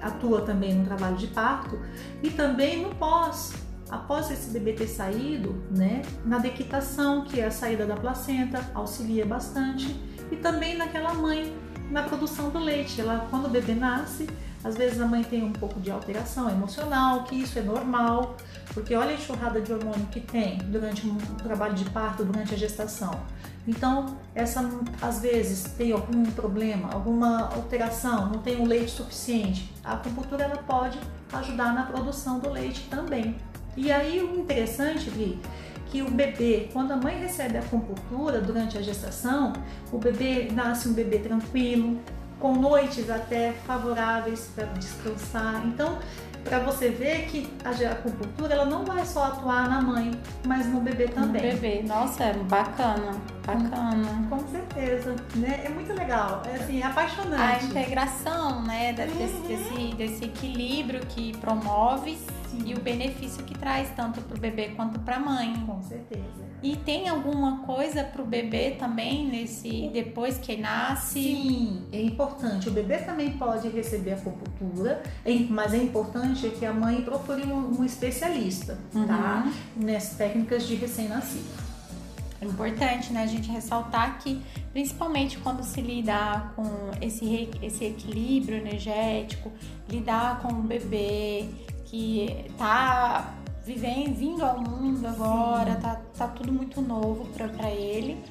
atua 0.00 0.42
também 0.42 0.74
no 0.74 0.84
trabalho 0.84 1.16
de 1.16 1.26
parto 1.28 1.78
e 2.22 2.30
também 2.30 2.82
no 2.82 2.94
pós 2.94 3.52
após 3.92 4.30
esse 4.30 4.50
bebê 4.50 4.72
ter 4.72 4.86
saído, 4.86 5.62
né, 5.70 6.00
na 6.24 6.38
dequitação, 6.38 7.24
que 7.24 7.38
é 7.38 7.46
a 7.46 7.50
saída 7.50 7.84
da 7.84 7.94
placenta, 7.94 8.70
auxilia 8.74 9.26
bastante, 9.26 9.94
e 10.30 10.36
também 10.36 10.78
naquela 10.78 11.12
mãe, 11.12 11.54
na 11.90 12.02
produção 12.02 12.48
do 12.48 12.58
leite. 12.58 12.98
Ela, 13.02 13.26
quando 13.28 13.44
o 13.46 13.48
bebê 13.50 13.74
nasce, 13.74 14.26
às 14.64 14.76
vezes 14.76 15.00
a 15.00 15.06
mãe 15.06 15.24
tem 15.24 15.42
um 15.42 15.52
pouco 15.52 15.80
de 15.80 15.90
alteração 15.90 16.48
emocional, 16.48 17.24
que 17.24 17.34
isso 17.34 17.58
é 17.58 17.62
normal, 17.62 18.36
porque 18.72 18.94
olha 18.94 19.10
a 19.10 19.14
enxurrada 19.14 19.60
de 19.60 19.72
hormônio 19.72 20.06
que 20.06 20.20
tem 20.20 20.58
durante 20.58 21.06
um 21.06 21.16
trabalho 21.16 21.74
de 21.74 21.84
parto, 21.90 22.24
durante 22.24 22.54
a 22.54 22.56
gestação. 22.56 23.20
Então, 23.66 24.16
essa 24.34 24.68
às 25.00 25.20
vezes 25.20 25.64
tem 25.76 25.92
algum 25.92 26.24
problema, 26.32 26.92
alguma 26.92 27.48
alteração, 27.54 28.28
não 28.28 28.38
tem 28.38 28.60
o 28.60 28.64
leite 28.64 28.90
suficiente. 28.90 29.72
A 29.84 29.94
acupuntura 29.94 30.44
ela 30.44 30.58
pode 30.58 30.98
ajudar 31.32 31.72
na 31.72 31.84
produção 31.84 32.38
do 32.38 32.50
leite 32.50 32.86
também. 32.90 33.36
E 33.76 33.90
aí 33.90 34.20
o 34.20 34.38
interessante, 34.38 35.08
Li, 35.10 35.40
que 35.86 36.02
o 36.02 36.10
bebê, 36.10 36.68
quando 36.72 36.92
a 36.92 36.96
mãe 36.96 37.18
recebe 37.18 37.56
a 37.56 37.60
acupuntura 37.60 38.40
durante 38.40 38.78
a 38.78 38.82
gestação, 38.82 39.52
o 39.92 39.98
bebê 39.98 40.48
nasce 40.52 40.88
um 40.88 40.92
bebê 40.92 41.18
tranquilo, 41.18 42.00
com 42.42 42.56
noites 42.56 43.08
até 43.08 43.52
favoráveis 43.64 44.50
para 44.52 44.64
descansar. 44.64 45.62
Então, 45.64 45.96
para 46.42 46.58
você 46.58 46.88
ver 46.88 47.26
que 47.26 47.48
a 47.64 47.70
acupuntura 47.92 48.52
ela 48.54 48.64
não 48.64 48.84
vai 48.84 49.06
só 49.06 49.26
atuar 49.26 49.68
na 49.70 49.80
mãe, 49.80 50.10
mas 50.44 50.66
no 50.66 50.80
bebê 50.80 51.06
No 51.06 51.12
também. 51.12 51.40
bebê. 51.40 51.82
Nossa, 51.86 52.24
é 52.24 52.32
bacana, 52.32 53.12
bacana. 53.46 54.26
Com 54.28 54.40
certeza, 54.48 55.14
né? 55.36 55.62
É 55.64 55.68
muito 55.68 55.92
legal, 55.94 56.42
é 56.44 56.56
assim, 56.56 56.80
é 56.80 56.82
A 56.84 56.88
apaixonante. 56.88 57.66
integração, 57.66 58.60
né, 58.64 58.92
desse, 58.92 59.12
Uhum. 59.36 59.42
desse, 59.46 59.94
desse 59.94 60.24
equilíbrio 60.24 60.98
que 61.06 61.36
promove 61.36 62.18
Sim, 62.50 62.64
e 62.66 62.74
o 62.74 62.80
benefício 62.80 63.44
que 63.44 63.56
traz 63.56 63.88
tanto 63.94 64.20
para 64.20 64.36
o 64.36 64.40
bebê 64.40 64.70
quanto 64.70 64.98
para 64.98 65.16
a 65.16 65.20
mãe. 65.20 65.54
com 65.64 65.80
certeza. 65.80 66.42
E 66.62 66.76
tem 66.76 67.08
alguma 67.08 67.58
coisa 67.64 68.04
para 68.04 68.22
o 68.22 68.24
bebê 68.24 68.76
também 68.78 69.26
nesse 69.26 69.90
depois 69.92 70.38
que 70.38 70.56
nasce? 70.56 71.20
Sim, 71.20 71.82
é 71.92 72.00
importante. 72.00 72.68
O 72.68 72.72
bebê 72.72 72.98
também 72.98 73.32
pode 73.32 73.68
receber 73.68 74.12
acupuntura, 74.12 75.02
é- 75.24 75.34
mas 75.50 75.74
é 75.74 75.78
importante 75.78 76.48
que 76.50 76.64
a 76.64 76.72
mãe 76.72 77.02
procure 77.02 77.42
um, 77.42 77.80
um 77.80 77.84
especialista, 77.84 78.78
tá? 78.92 79.44
Uhum. 79.76 79.84
Nessas 79.84 80.16
técnicas 80.16 80.64
de 80.64 80.76
recém-nascido. 80.76 81.72
É 82.40 82.44
importante, 82.44 83.12
né, 83.12 83.22
a 83.22 83.26
gente 83.26 83.48
ressaltar 83.50 84.18
que, 84.18 84.42
principalmente 84.72 85.38
quando 85.38 85.62
se 85.62 85.80
lidar 85.80 86.52
com 86.56 86.64
esse, 87.00 87.48
esse 87.62 87.84
equilíbrio 87.84 88.58
energético, 88.58 89.52
lidar 89.88 90.40
com 90.40 90.48
um 90.48 90.62
bebê 90.62 91.48
que 91.84 92.44
tá 92.58 93.32
vivendo, 93.64 94.14
vindo 94.14 94.44
ao 94.44 94.58
mundo 94.60 95.06
agora, 95.06 95.76
tá, 95.76 96.00
tá 96.16 96.28
tudo 96.28 96.52
muito 96.52 96.80
novo 96.80 97.26
para 97.32 97.70
ele, 97.70 98.22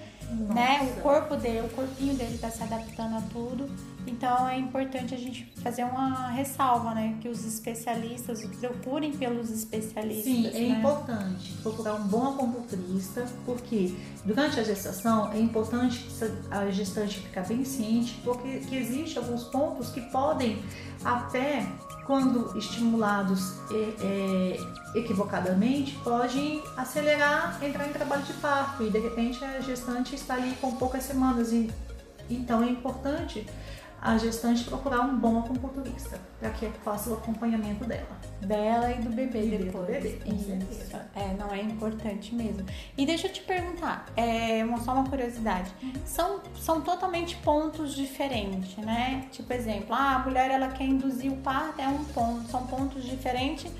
né? 0.53 0.79
O 0.81 0.85
Nossa. 0.85 1.01
corpo 1.01 1.35
dele, 1.35 1.67
o 1.67 1.69
corpinho 1.69 2.15
dele 2.15 2.38
tá 2.38 2.50
se 2.50 2.63
adaptando 2.63 3.17
a 3.17 3.21
tudo. 3.21 3.69
Então 4.08 4.48
é 4.48 4.58
importante 4.58 5.13
a 5.13 5.17
gente 5.17 5.51
fazer 5.62 5.84
uma 5.84 6.29
ressalva, 6.29 6.93
né? 6.93 7.17
Que 7.22 7.29
os 7.29 7.46
especialistas 7.46 8.43
procurem 8.60 9.12
pelos 9.13 9.51
especialistas. 9.51 10.24
Sim, 10.24 10.48
é 10.48 10.51
né? 10.51 10.79
importante 10.79 11.53
procurar 11.62 11.96
um 11.96 12.08
bom 12.08 12.29
acupunturista, 12.29 13.25
porque 13.46 13.96
durante 14.25 14.60
a 14.60 14.63
gestação 14.63 15.31
é 15.31 15.39
importante 15.39 16.00
que 16.00 16.31
a 16.50 16.70
gestante 16.72 17.20
ficar 17.20 17.46
bem 17.48 17.63
ciente, 17.63 18.20
porque 18.24 18.60
que 18.60 18.75
existe 18.75 19.17
alguns 19.17 19.43
pontos 19.46 19.89
que 19.89 20.01
podem 20.01 20.62
até 21.03 21.67
quando 22.05 22.58
estimulados 22.58 23.55
é, 23.72 24.55
é, 24.96 25.00
equivocadamente, 25.00 25.96
podem 26.03 26.62
acelerar, 26.75 27.63
entrar 27.63 27.88
em 27.88 27.93
trabalho 27.93 28.24
de 28.24 28.34
parto 28.34 28.84
e 28.84 28.89
de 28.89 29.00
repente 29.00 29.43
a 29.43 29.62
gestante 29.62 30.15
está 30.15 30.36
ali 30.36 30.55
com 30.60 30.75
poucas 30.75 31.03
semanas. 31.03 31.51
E, 31.53 31.72
então 32.29 32.63
é 32.63 32.70
importante 32.70 33.46
a 34.01 34.17
gestante 34.17 34.63
procurar 34.63 35.01
um 35.01 35.15
bom 35.17 35.39
acupunturista 35.39 36.20
para 36.39 36.50
que 36.50 36.67
faça 36.84 37.12
o 37.12 37.13
acompanhamento 37.13 37.86
dela. 37.86 38.20
Dela 38.41 38.91
e 38.91 38.96
do 38.96 39.12
bebê 39.12 39.43
E 39.46 39.58
do 39.58 39.65
depois. 39.65 39.86
bebê, 39.86 40.20
com 40.25 40.34
Isso. 40.34 40.46
certeza. 40.46 41.05
É, 41.15 41.36
não 41.38 41.51
é 41.53 41.62
importante 41.62 42.34
mesmo. 42.34 42.65
E 42.98 43.05
deixa 43.05 43.27
eu 43.27 43.31
te 43.34 43.41
perguntar, 43.43 44.08
é 44.17 44.65
uma, 44.65 44.79
só 44.79 44.93
uma 44.93 45.08
curiosidade. 45.08 45.72
Uhum. 45.84 45.93
São, 46.03 46.41
são 46.60 46.81
totalmente 46.81 47.36
pontos 47.38 47.93
diferentes, 47.93 48.75
né? 48.77 49.27
Tipo, 49.31 49.53
exemplo, 49.53 49.93
ah, 49.93 50.15
a 50.15 50.20
mulher 50.20 50.50
ela 50.50 50.70
quer 50.70 50.86
induzir 50.86 51.31
o 51.31 51.38
parto, 51.38 51.79
é 51.79 51.88
um 51.88 52.03
ponto. 52.05 52.50
São 52.50 52.65
pontos 52.65 53.03
diferentes 53.03 53.72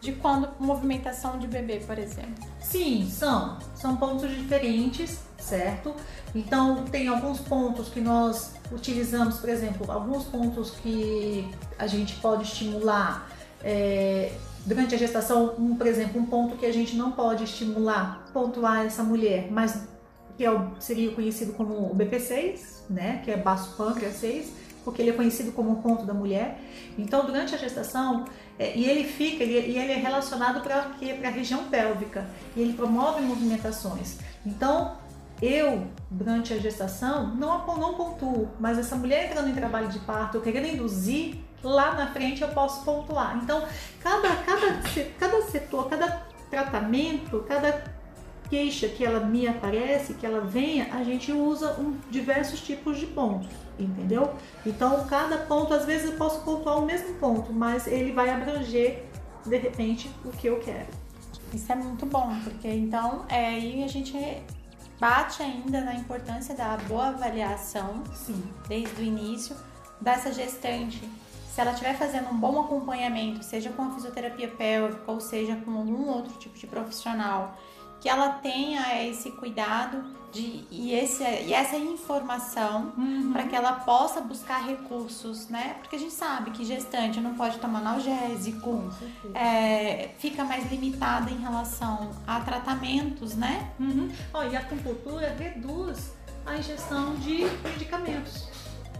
de 0.00 0.12
quando 0.12 0.48
movimentação 0.60 1.38
de 1.38 1.46
bebê, 1.46 1.80
por 1.80 1.98
exemplo. 1.98 2.46
Sim, 2.60 3.08
são. 3.10 3.58
São 3.74 3.96
pontos 3.96 4.30
diferentes, 4.30 5.18
certo? 5.38 5.94
Então, 6.34 6.84
tem 6.84 7.08
alguns 7.08 7.40
pontos 7.40 7.88
que 7.88 8.00
nós 8.00 8.52
utilizamos, 8.70 9.38
por 9.38 9.48
exemplo, 9.48 9.90
alguns 9.90 10.24
pontos 10.24 10.70
que 10.70 11.48
a 11.78 11.86
gente 11.86 12.14
pode 12.16 12.44
estimular 12.44 13.28
é, 13.62 14.32
durante 14.64 14.94
a 14.94 14.98
gestação. 14.98 15.54
Um, 15.58 15.74
por 15.74 15.86
exemplo, 15.86 16.20
um 16.20 16.26
ponto 16.26 16.56
que 16.56 16.66
a 16.66 16.72
gente 16.72 16.94
não 16.94 17.12
pode 17.12 17.44
estimular, 17.44 18.24
pontuar 18.32 18.84
essa 18.84 19.02
mulher, 19.02 19.48
mas 19.50 19.88
que 20.36 20.44
é 20.44 20.50
o, 20.50 20.70
seria 20.78 21.10
conhecido 21.10 21.52
como 21.54 21.90
o 21.90 21.96
BP6, 21.96 22.60
né? 22.88 23.20
Que 23.24 23.32
é 23.32 23.36
baço 23.36 23.74
pâncreas 23.76 24.14
6, 24.14 24.52
porque 24.84 25.02
ele 25.02 25.10
é 25.10 25.14
conhecido 25.14 25.50
como 25.50 25.72
o 25.72 25.82
ponto 25.82 26.04
da 26.04 26.14
mulher. 26.14 26.60
Então, 26.96 27.26
durante 27.26 27.54
a 27.54 27.58
gestação, 27.58 28.24
e 28.58 28.84
ele 28.84 29.04
fica, 29.04 29.42
ele, 29.44 29.72
e 29.72 29.78
ele 29.78 29.92
é 29.92 29.96
relacionado 29.96 30.60
para 30.60 30.90
a 31.24 31.30
região 31.30 31.64
pélvica, 31.64 32.26
e 32.56 32.60
ele 32.60 32.72
promove 32.72 33.22
movimentações. 33.22 34.18
Então, 34.44 34.96
eu, 35.40 35.86
durante 36.10 36.52
a 36.52 36.58
gestação, 36.58 37.34
não, 37.36 37.64
não 37.76 37.94
pontuo, 37.94 38.48
mas 38.58 38.78
essa 38.78 38.96
mulher 38.96 39.26
entrando 39.26 39.48
em 39.48 39.54
trabalho 39.54 39.88
de 39.88 40.00
parto, 40.00 40.40
querendo 40.40 40.66
induzir, 40.66 41.36
lá 41.62 41.94
na 41.94 42.08
frente 42.08 42.42
eu 42.42 42.48
posso 42.48 42.84
pontuar. 42.84 43.38
Então, 43.42 43.64
cada, 44.02 44.28
cada, 44.36 44.82
cada 45.18 45.42
setor, 45.42 45.88
cada 45.88 46.26
tratamento, 46.50 47.44
cada 47.46 47.97
queixa 48.48 48.88
que 48.88 49.04
ela 49.04 49.20
me 49.20 49.46
aparece, 49.46 50.14
que 50.14 50.24
ela 50.24 50.40
venha, 50.40 50.88
a 50.92 51.04
gente 51.04 51.32
usa 51.32 51.72
um, 51.78 51.96
diversos 52.10 52.60
tipos 52.60 52.98
de 52.98 53.06
pontos, 53.06 53.48
entendeu? 53.78 54.34
Então, 54.64 55.06
cada 55.06 55.38
ponto, 55.38 55.74
às 55.74 55.84
vezes 55.84 56.10
eu 56.10 56.16
posso 56.16 56.40
pontuar 56.42 56.78
o 56.78 56.86
mesmo 56.86 57.14
ponto, 57.14 57.52
mas 57.52 57.86
ele 57.86 58.12
vai 58.12 58.30
abranger, 58.30 59.04
de 59.44 59.56
repente, 59.56 60.10
o 60.24 60.30
que 60.30 60.46
eu 60.46 60.58
quero. 60.60 60.88
Isso 61.52 61.70
é 61.72 61.74
muito 61.74 62.04
bom, 62.04 62.34
porque 62.44 62.68
então 62.68 63.24
é, 63.28 63.46
aí 63.46 63.82
a 63.82 63.88
gente 63.88 64.14
bate 65.00 65.42
ainda 65.42 65.80
na 65.80 65.94
importância 65.94 66.54
da 66.54 66.76
boa 66.76 67.08
avaliação 67.08 68.02
Sim. 68.14 68.42
desde 68.68 69.00
o 69.00 69.04
início 69.04 69.56
dessa 70.00 70.32
gestante. 70.32 71.00
Se 71.54 71.60
ela 71.60 71.72
estiver 71.72 71.96
fazendo 71.96 72.28
um 72.28 72.36
bom 72.36 72.60
acompanhamento, 72.60 73.44
seja 73.44 73.70
com 73.70 73.82
a 73.82 73.90
fisioterapia 73.92 74.48
pélvica 74.48 75.10
ou 75.10 75.20
seja 75.20 75.56
com 75.56 75.72
algum 75.72 76.08
outro 76.08 76.34
tipo 76.38 76.56
de 76.56 76.66
profissional, 76.66 77.56
que 78.00 78.08
ela 78.08 78.30
tenha 78.30 79.04
esse 79.04 79.30
cuidado 79.32 80.16
de, 80.32 80.64
e, 80.70 80.92
esse, 80.92 81.22
e 81.22 81.52
essa 81.52 81.76
informação 81.76 82.92
Uhum. 82.96 83.32
para 83.32 83.44
que 83.44 83.56
ela 83.56 83.72
possa 83.72 84.20
buscar 84.20 84.64
recursos, 84.64 85.48
né? 85.48 85.76
Porque 85.80 85.96
a 85.96 85.98
gente 85.98 86.12
sabe 86.12 86.50
que 86.50 86.64
gestante 86.64 87.20
não 87.20 87.34
pode 87.34 87.58
tomar 87.58 87.78
analgésico, 87.78 88.90
é, 89.34 90.10
fica 90.18 90.44
mais 90.44 90.70
limitada 90.70 91.30
em 91.30 91.38
relação 91.38 92.10
a 92.26 92.40
tratamentos, 92.40 93.34
né? 93.34 93.70
Uhum. 93.80 94.10
Ó, 94.34 94.42
e 94.44 94.56
a 94.56 94.60
acupuntura 94.60 95.34
reduz 95.38 96.12
a 96.44 96.56
ingestão 96.56 97.14
de 97.16 97.44
medicamentos, 97.64 98.48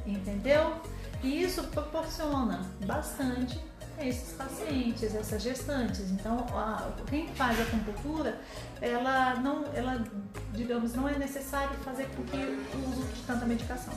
entendeu? 0.07 0.75
E 1.23 1.43
isso 1.43 1.63
proporciona 1.65 2.61
bastante 2.87 3.61
esses 4.01 4.33
pacientes, 4.35 5.15
essas 5.15 5.43
gestantes. 5.43 6.11
Então, 6.11 6.39
a, 6.53 6.91
quem 7.09 7.29
faz 7.29 7.59
a 7.59 7.63
acupuntura, 7.63 8.41
ela 8.81 9.37
não, 9.37 9.65
ela, 9.75 10.05
digamos, 10.53 10.95
não 10.95 11.09
é 11.09 11.19
necessário 11.19 11.77
fazer 11.79 12.09
porque 12.15 12.37
o 12.37 12.91
uso 12.91 13.03
de 13.15 13.23
tanta 13.23 13.45
medicação. 13.47 13.95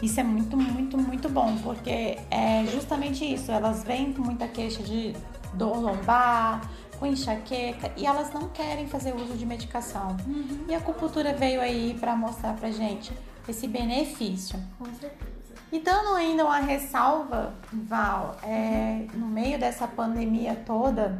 Isso 0.00 0.20
é 0.20 0.22
muito, 0.22 0.56
muito, 0.56 0.96
muito 0.96 1.28
bom, 1.28 1.56
porque 1.58 2.18
é 2.30 2.64
justamente 2.72 3.24
isso. 3.24 3.50
Elas 3.50 3.82
vêm 3.82 4.12
com 4.12 4.22
muita 4.22 4.46
queixa 4.46 4.82
de 4.82 5.14
dor 5.54 5.80
lombar, 5.80 6.60
com 6.98 7.06
enxaqueca 7.06 7.92
e 7.96 8.06
elas 8.06 8.32
não 8.32 8.48
querem 8.48 8.86
fazer 8.86 9.14
uso 9.14 9.36
de 9.36 9.46
medicação. 9.46 10.16
Uhum. 10.26 10.66
E 10.68 10.74
a 10.74 10.78
acupuntura 10.78 11.32
veio 11.32 11.60
aí 11.60 11.96
para 11.98 12.14
mostrar 12.14 12.54
pra 12.54 12.70
gente 12.70 13.12
esse 13.48 13.66
benefício. 13.66 14.58
Com 14.78 14.86
certeza. 14.86 15.37
E 15.70 15.80
dando 15.80 16.14
ainda 16.14 16.44
uma 16.44 16.58
ressalva, 16.58 17.54
Val, 17.72 18.36
é, 18.42 19.06
no 19.14 19.26
meio 19.26 19.58
dessa 19.58 19.86
pandemia 19.86 20.54
toda, 20.66 21.18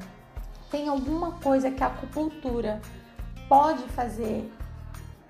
tem 0.71 0.89
alguma 0.89 1.33
coisa 1.33 1.71
que 1.71 1.83
a 1.83 1.87
acupuntura 1.87 2.81
pode 3.49 3.83
fazer 3.89 4.51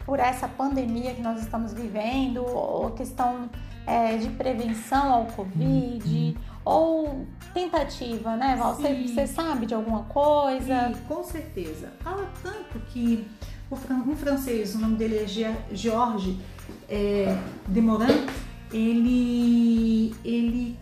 por 0.05 0.19
essa 0.19 0.49
pandemia 0.49 1.15
que 1.15 1.21
nós 1.21 1.41
estamos 1.41 1.73
vivendo, 1.73 2.45
ou 2.45 2.91
questão 2.93 3.51
é, 3.87 4.17
de 4.17 4.29
prevenção 4.31 5.13
ao 5.13 5.27
Covid, 5.27 6.37
ou 6.65 7.27
tentativa, 7.53 8.37
né, 8.37 8.57
Val? 8.57 8.75
Você, 8.75 9.27
sabe 9.27 9.67
de 9.67 9.75
alguma 9.75 10.05
coisa? 10.05 10.89
Sim, 10.89 11.03
com 11.07 11.25
certeza. 11.25 11.93
Fala 12.01 12.31
tanto 12.43 12.79
que 12.87 13.27
um 13.71 14.17
francês, 14.17 14.75
o 14.75 14.79
nome 14.79 14.97
dele 14.97 15.19
é 15.19 15.27
Georges 15.75 16.37
é, 16.89 17.37
Demoran, 17.67 18.27
ele, 18.73 20.15
ele, 20.25 20.79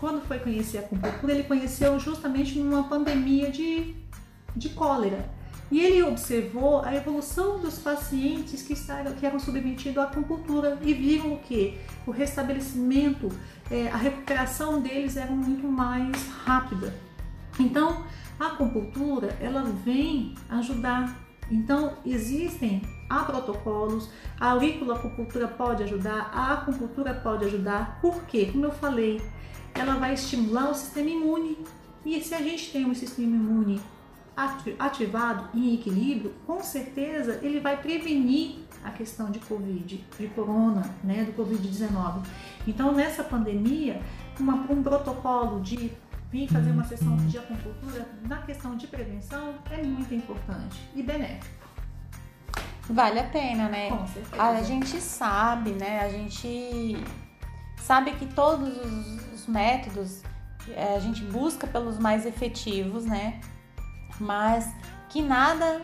quando 0.00 0.20
foi 0.26 0.38
conhecer 0.38 0.78
a 0.78 0.80
acupuntura, 0.80 1.32
ele 1.32 1.44
conheceu 1.44 1.98
justamente 1.98 2.58
numa 2.58 2.84
pandemia 2.84 3.50
de, 3.50 3.94
de 4.56 4.68
cólera. 4.70 5.28
E 5.70 5.80
ele 5.80 6.02
observou 6.02 6.82
a 6.82 6.94
evolução 6.94 7.58
dos 7.58 7.78
pacientes 7.78 8.62
que, 8.62 8.74
estavam, 8.74 9.12
que 9.14 9.24
eram 9.26 9.38
submetidos 9.38 9.98
à 9.98 10.04
acupuntura 10.04 10.78
e 10.82 10.92
viram 10.92 11.32
o 11.32 11.38
que? 11.38 11.78
O 12.06 12.10
restabelecimento, 12.10 13.28
é, 13.70 13.88
a 13.88 13.96
recuperação 13.96 14.80
deles 14.80 15.16
era 15.16 15.32
muito 15.32 15.66
mais 15.66 16.28
rápida. 16.44 16.94
Então, 17.58 18.04
a 18.38 18.48
acupuntura 18.48 19.36
ela 19.40 19.62
vem 19.62 20.34
ajudar. 20.48 21.23
Então, 21.50 21.94
existem 22.04 22.82
há 23.08 23.20
protocolos, 23.24 24.08
a 24.40 24.50
auriculoacupuntura 24.50 25.46
pode 25.46 25.82
ajudar, 25.82 26.30
a 26.32 26.54
acupuntura 26.54 27.14
pode 27.14 27.44
ajudar. 27.44 27.98
Por 28.00 28.24
quê? 28.24 28.48
Como 28.50 28.64
eu 28.64 28.72
falei, 28.72 29.20
ela 29.74 29.94
vai 29.96 30.14
estimular 30.14 30.70
o 30.70 30.74
sistema 30.74 31.10
imune. 31.10 31.58
E 32.04 32.20
se 32.22 32.34
a 32.34 32.40
gente 32.40 32.70
tem 32.70 32.84
um 32.84 32.94
sistema 32.94 33.34
imune 33.34 33.80
ativado 34.78 35.48
em 35.54 35.74
equilíbrio, 35.74 36.34
com 36.46 36.62
certeza 36.62 37.38
ele 37.42 37.60
vai 37.60 37.80
prevenir 37.80 38.56
a 38.82 38.90
questão 38.90 39.30
de 39.30 39.38
Covid, 39.38 40.04
de 40.18 40.26
corona, 40.28 40.82
né, 41.02 41.24
do 41.24 41.32
Covid-19. 41.32 42.22
Então, 42.66 42.92
nessa 42.92 43.22
pandemia, 43.22 44.02
uma, 44.38 44.54
um 44.70 44.82
protocolo 44.82 45.60
de 45.60 45.90
vir 46.34 46.48
fazer 46.48 46.72
uma 46.72 46.82
sessão 46.82 47.16
de 47.16 47.38
acupuntura 47.38 48.08
na 48.26 48.38
questão 48.38 48.76
de 48.76 48.88
prevenção 48.88 49.54
é 49.70 49.80
muito 49.84 50.12
importante 50.12 50.80
e 50.92 51.00
benéfico. 51.00 51.64
Vale 52.90 53.20
a 53.20 53.24
pena, 53.28 53.68
né? 53.68 53.88
Com 53.90 54.04
certeza. 54.08 54.42
A 54.42 54.60
gente 54.64 55.00
sabe, 55.00 55.70
né? 55.70 56.00
A 56.00 56.08
gente 56.08 56.96
sabe 57.80 58.10
que 58.16 58.26
todos 58.26 58.68
os 59.32 59.46
métodos 59.46 60.22
é, 60.74 60.96
a 60.96 60.98
gente 60.98 61.22
busca 61.22 61.68
pelos 61.68 62.00
mais 62.00 62.26
efetivos, 62.26 63.04
né? 63.04 63.40
mas 64.18 64.72
que 65.08 65.22
nada 65.22 65.82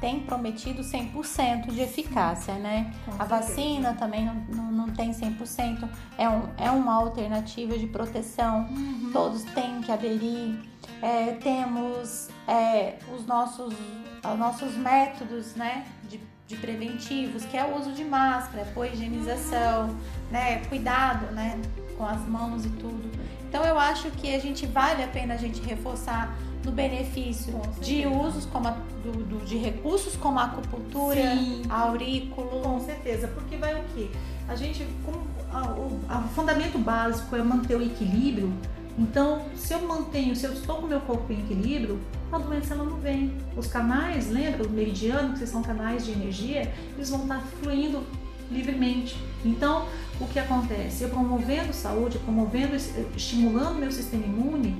tem 0.00 0.20
prometido 0.20 0.82
100% 0.82 1.70
de 1.70 1.80
eficácia, 1.80 2.54
né? 2.54 2.92
a 3.18 3.24
vacina 3.24 3.94
também 3.94 4.24
não, 4.24 4.34
não, 4.34 4.67
tem 4.98 5.12
100%, 5.12 5.88
é, 6.18 6.28
um, 6.28 6.48
é 6.58 6.70
uma 6.72 6.94
alternativa 6.94 7.78
de 7.78 7.86
proteção, 7.86 8.66
uhum. 8.68 9.10
todos 9.12 9.44
têm 9.44 9.80
que 9.80 9.92
aderir. 9.92 10.58
É, 11.00 11.34
temos 11.34 12.28
é, 12.48 12.98
os, 13.14 13.24
nossos, 13.24 13.72
os 13.72 14.38
nossos 14.38 14.74
métodos, 14.74 15.54
né, 15.54 15.86
de, 16.08 16.20
de 16.48 16.56
preventivos, 16.56 17.44
que 17.44 17.56
é 17.56 17.64
o 17.64 17.78
uso 17.78 17.92
de 17.92 18.04
máscara, 18.04 18.66
a 18.76 18.86
higienização, 18.86 19.96
né, 20.32 20.64
cuidado, 20.68 21.32
né, 21.32 21.60
com 21.96 22.04
as 22.04 22.20
mãos 22.26 22.66
e 22.66 22.70
tudo. 22.70 23.08
Então 23.48 23.64
eu 23.64 23.78
acho 23.78 24.10
que 24.10 24.34
a 24.34 24.40
gente 24.40 24.66
vale 24.66 25.04
a 25.04 25.08
pena 25.08 25.34
a 25.34 25.36
gente 25.36 25.62
reforçar 25.62 26.36
no 26.64 26.72
benefício 26.72 27.54
de 27.80 28.04
usos 28.06 28.44
como 28.46 28.66
a, 28.66 28.72
do, 29.02 29.12
do, 29.12 29.44
de 29.44 29.56
recursos 29.56 30.16
como 30.16 30.40
a 30.40 30.44
acupuntura, 30.44 31.34
Sim. 31.36 31.62
aurículo. 31.70 32.60
Com 32.60 32.80
certeza, 32.80 33.28
porque 33.28 33.56
vai 33.56 33.80
o 33.80 33.84
quê? 33.94 34.10
A 34.48 34.56
gente, 34.56 34.86
como 35.04 35.18
o 35.18 36.28
fundamento 36.34 36.78
básico 36.78 37.36
é 37.36 37.42
manter 37.42 37.76
o 37.76 37.82
equilíbrio. 37.82 38.52
Então, 38.98 39.42
se 39.54 39.74
eu 39.74 39.86
mantenho, 39.86 40.34
se 40.34 40.44
eu 40.44 40.52
estou 40.52 40.76
com 40.76 40.86
o 40.86 40.88
meu 40.88 41.00
corpo 41.00 41.32
em 41.32 41.38
equilíbrio, 41.38 42.00
a 42.32 42.38
doença 42.38 42.74
ela 42.74 42.84
não 42.84 42.96
vem. 42.96 43.32
Os 43.56 43.66
canais, 43.68 44.28
lembra, 44.30 44.66
o 44.66 44.70
meridiano, 44.70 45.38
que 45.38 45.46
são 45.46 45.62
canais 45.62 46.04
de 46.04 46.12
energia, 46.12 46.72
eles 46.96 47.10
vão 47.10 47.22
estar 47.22 47.40
fluindo 47.62 48.02
livremente. 48.50 49.16
Então, 49.44 49.86
o 50.20 50.26
que 50.26 50.38
acontece? 50.38 51.04
Eu 51.04 51.10
promovendo 51.10 51.72
saúde, 51.72 52.18
promovendo, 52.18 52.74
estimulando 53.14 53.78
meu 53.78 53.92
sistema 53.92 54.24
imune, 54.24 54.74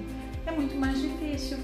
é 0.46 0.50
muito 0.50 0.74
mais 0.74 1.00
difícil. 1.00 1.58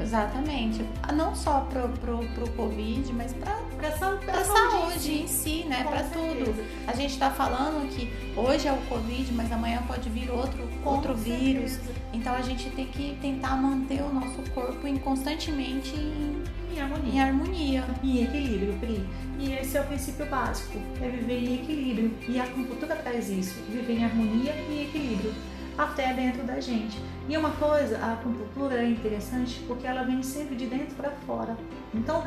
Exatamente. 0.00 0.84
Não 1.14 1.34
só 1.34 1.60
pro, 1.60 1.88
pro, 1.88 2.18
pro 2.28 2.50
Covid, 2.52 3.12
mas 3.12 3.32
pra, 3.32 3.56
pra, 3.76 3.92
saúde, 3.92 4.24
pra 4.24 4.44
saúde, 4.44 4.70
saúde 4.70 5.22
em 5.22 5.26
si, 5.26 5.64
né? 5.64 5.84
Com 5.84 5.90
pra 5.90 6.04
certeza. 6.04 6.44
tudo. 6.44 6.64
A 6.86 6.92
gente 6.94 7.18
tá 7.18 7.30
falando 7.30 7.88
que 7.94 8.10
hoje 8.36 8.68
é 8.68 8.72
o 8.72 8.78
Covid, 8.88 9.32
mas 9.32 9.52
amanhã 9.52 9.82
pode 9.86 10.08
vir 10.08 10.30
outro, 10.30 10.68
outro 10.84 11.14
vírus. 11.14 11.78
Então 12.12 12.34
a 12.34 12.42
gente 12.42 12.70
tem 12.70 12.86
que 12.86 13.16
tentar 13.20 13.56
manter 13.56 14.02
o 14.02 14.12
nosso 14.12 14.42
corpo 14.52 14.86
em, 14.86 14.96
constantemente 14.98 15.94
em, 15.94 16.42
em 16.74 16.80
harmonia. 16.80 17.12
Em 17.12 17.20
harmonia. 17.20 17.84
Em 18.02 18.22
equilíbrio, 18.24 18.74
Pri. 18.78 19.06
E 19.38 19.52
esse 19.52 19.76
é 19.76 19.80
o 19.80 19.84
princípio 19.84 20.26
básico, 20.26 20.78
é 21.00 21.08
viver 21.08 21.38
em 21.38 21.54
equilíbrio. 21.54 22.12
E 22.28 22.38
a 22.38 22.44
acupuntura 22.44 22.96
traz 22.96 23.30
isso, 23.30 23.54
viver 23.70 23.94
em 23.94 24.04
harmonia 24.04 24.52
e 24.52 24.82
equilíbrio 24.82 25.32
até 25.76 26.12
dentro 26.12 26.42
da 26.42 26.60
gente. 26.60 26.98
E 27.28 27.36
uma 27.36 27.50
coisa, 27.50 27.98
a 27.98 28.14
acupuntura 28.14 28.82
é 28.82 28.88
interessante 28.88 29.62
porque 29.66 29.86
ela 29.86 30.02
vem 30.02 30.22
sempre 30.22 30.56
de 30.56 30.66
dentro 30.66 30.94
para 30.96 31.10
fora. 31.26 31.56
Então, 31.94 32.24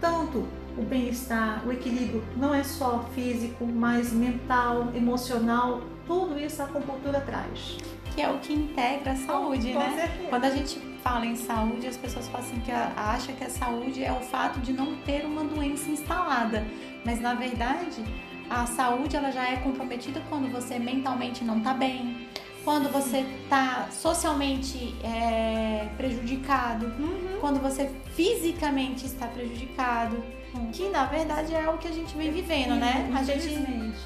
tanto 0.00 0.46
o 0.76 0.82
bem-estar, 0.82 1.62
o 1.66 1.72
equilíbrio 1.72 2.24
não 2.36 2.54
é 2.54 2.62
só 2.62 3.04
físico, 3.14 3.66
mas 3.66 4.12
mental, 4.12 4.88
emocional, 4.94 5.82
tudo 6.06 6.38
isso 6.38 6.62
a 6.62 6.64
acupuntura 6.64 7.20
traz. 7.20 7.76
Que 8.14 8.22
é 8.22 8.30
o 8.30 8.38
que 8.38 8.52
integra 8.52 9.12
a 9.12 9.16
saúde, 9.16 9.72
Com 9.72 9.78
né? 9.78 9.90
Certeza. 9.90 10.28
Quando 10.28 10.44
a 10.44 10.50
gente 10.50 10.78
fala 11.02 11.26
em 11.26 11.36
saúde, 11.36 11.86
as 11.86 11.96
pessoas 11.96 12.28
falam 12.28 12.46
assim 12.46 12.60
que 12.60 12.70
acham 12.70 13.34
que 13.34 13.44
a 13.44 13.50
saúde 13.50 14.04
é 14.04 14.12
o 14.12 14.20
fato 14.20 14.60
de 14.60 14.72
não 14.72 14.96
ter 14.96 15.24
uma 15.24 15.44
doença 15.44 15.90
instalada, 15.90 16.64
mas 17.04 17.20
na 17.20 17.34
verdade 17.34 18.04
a 18.50 18.66
saúde 18.66 19.16
ela 19.16 19.30
já 19.30 19.48
é 19.48 19.56
comprometida 19.58 20.20
quando 20.28 20.50
você 20.50 20.78
mentalmente 20.78 21.44
não 21.44 21.58
está 21.58 21.72
bem, 21.72 22.26
quando 22.64 22.90
você 22.90 23.24
está 23.42 23.88
socialmente 23.90 24.94
é, 25.02 25.88
prejudicado, 25.96 26.86
uhum. 26.86 27.38
quando 27.40 27.60
você 27.60 27.90
fisicamente 28.14 29.06
está 29.06 29.26
prejudicado, 29.26 30.22
uhum. 30.54 30.70
que 30.70 30.88
na 30.88 31.04
verdade 31.04 31.54
é 31.54 31.68
o 31.68 31.78
que 31.78 31.88
a 31.88 31.92
gente 31.92 32.16
vem 32.16 32.30
vivendo, 32.30 32.74
né? 32.74 33.10
A 33.14 33.22
gente, 33.22 33.48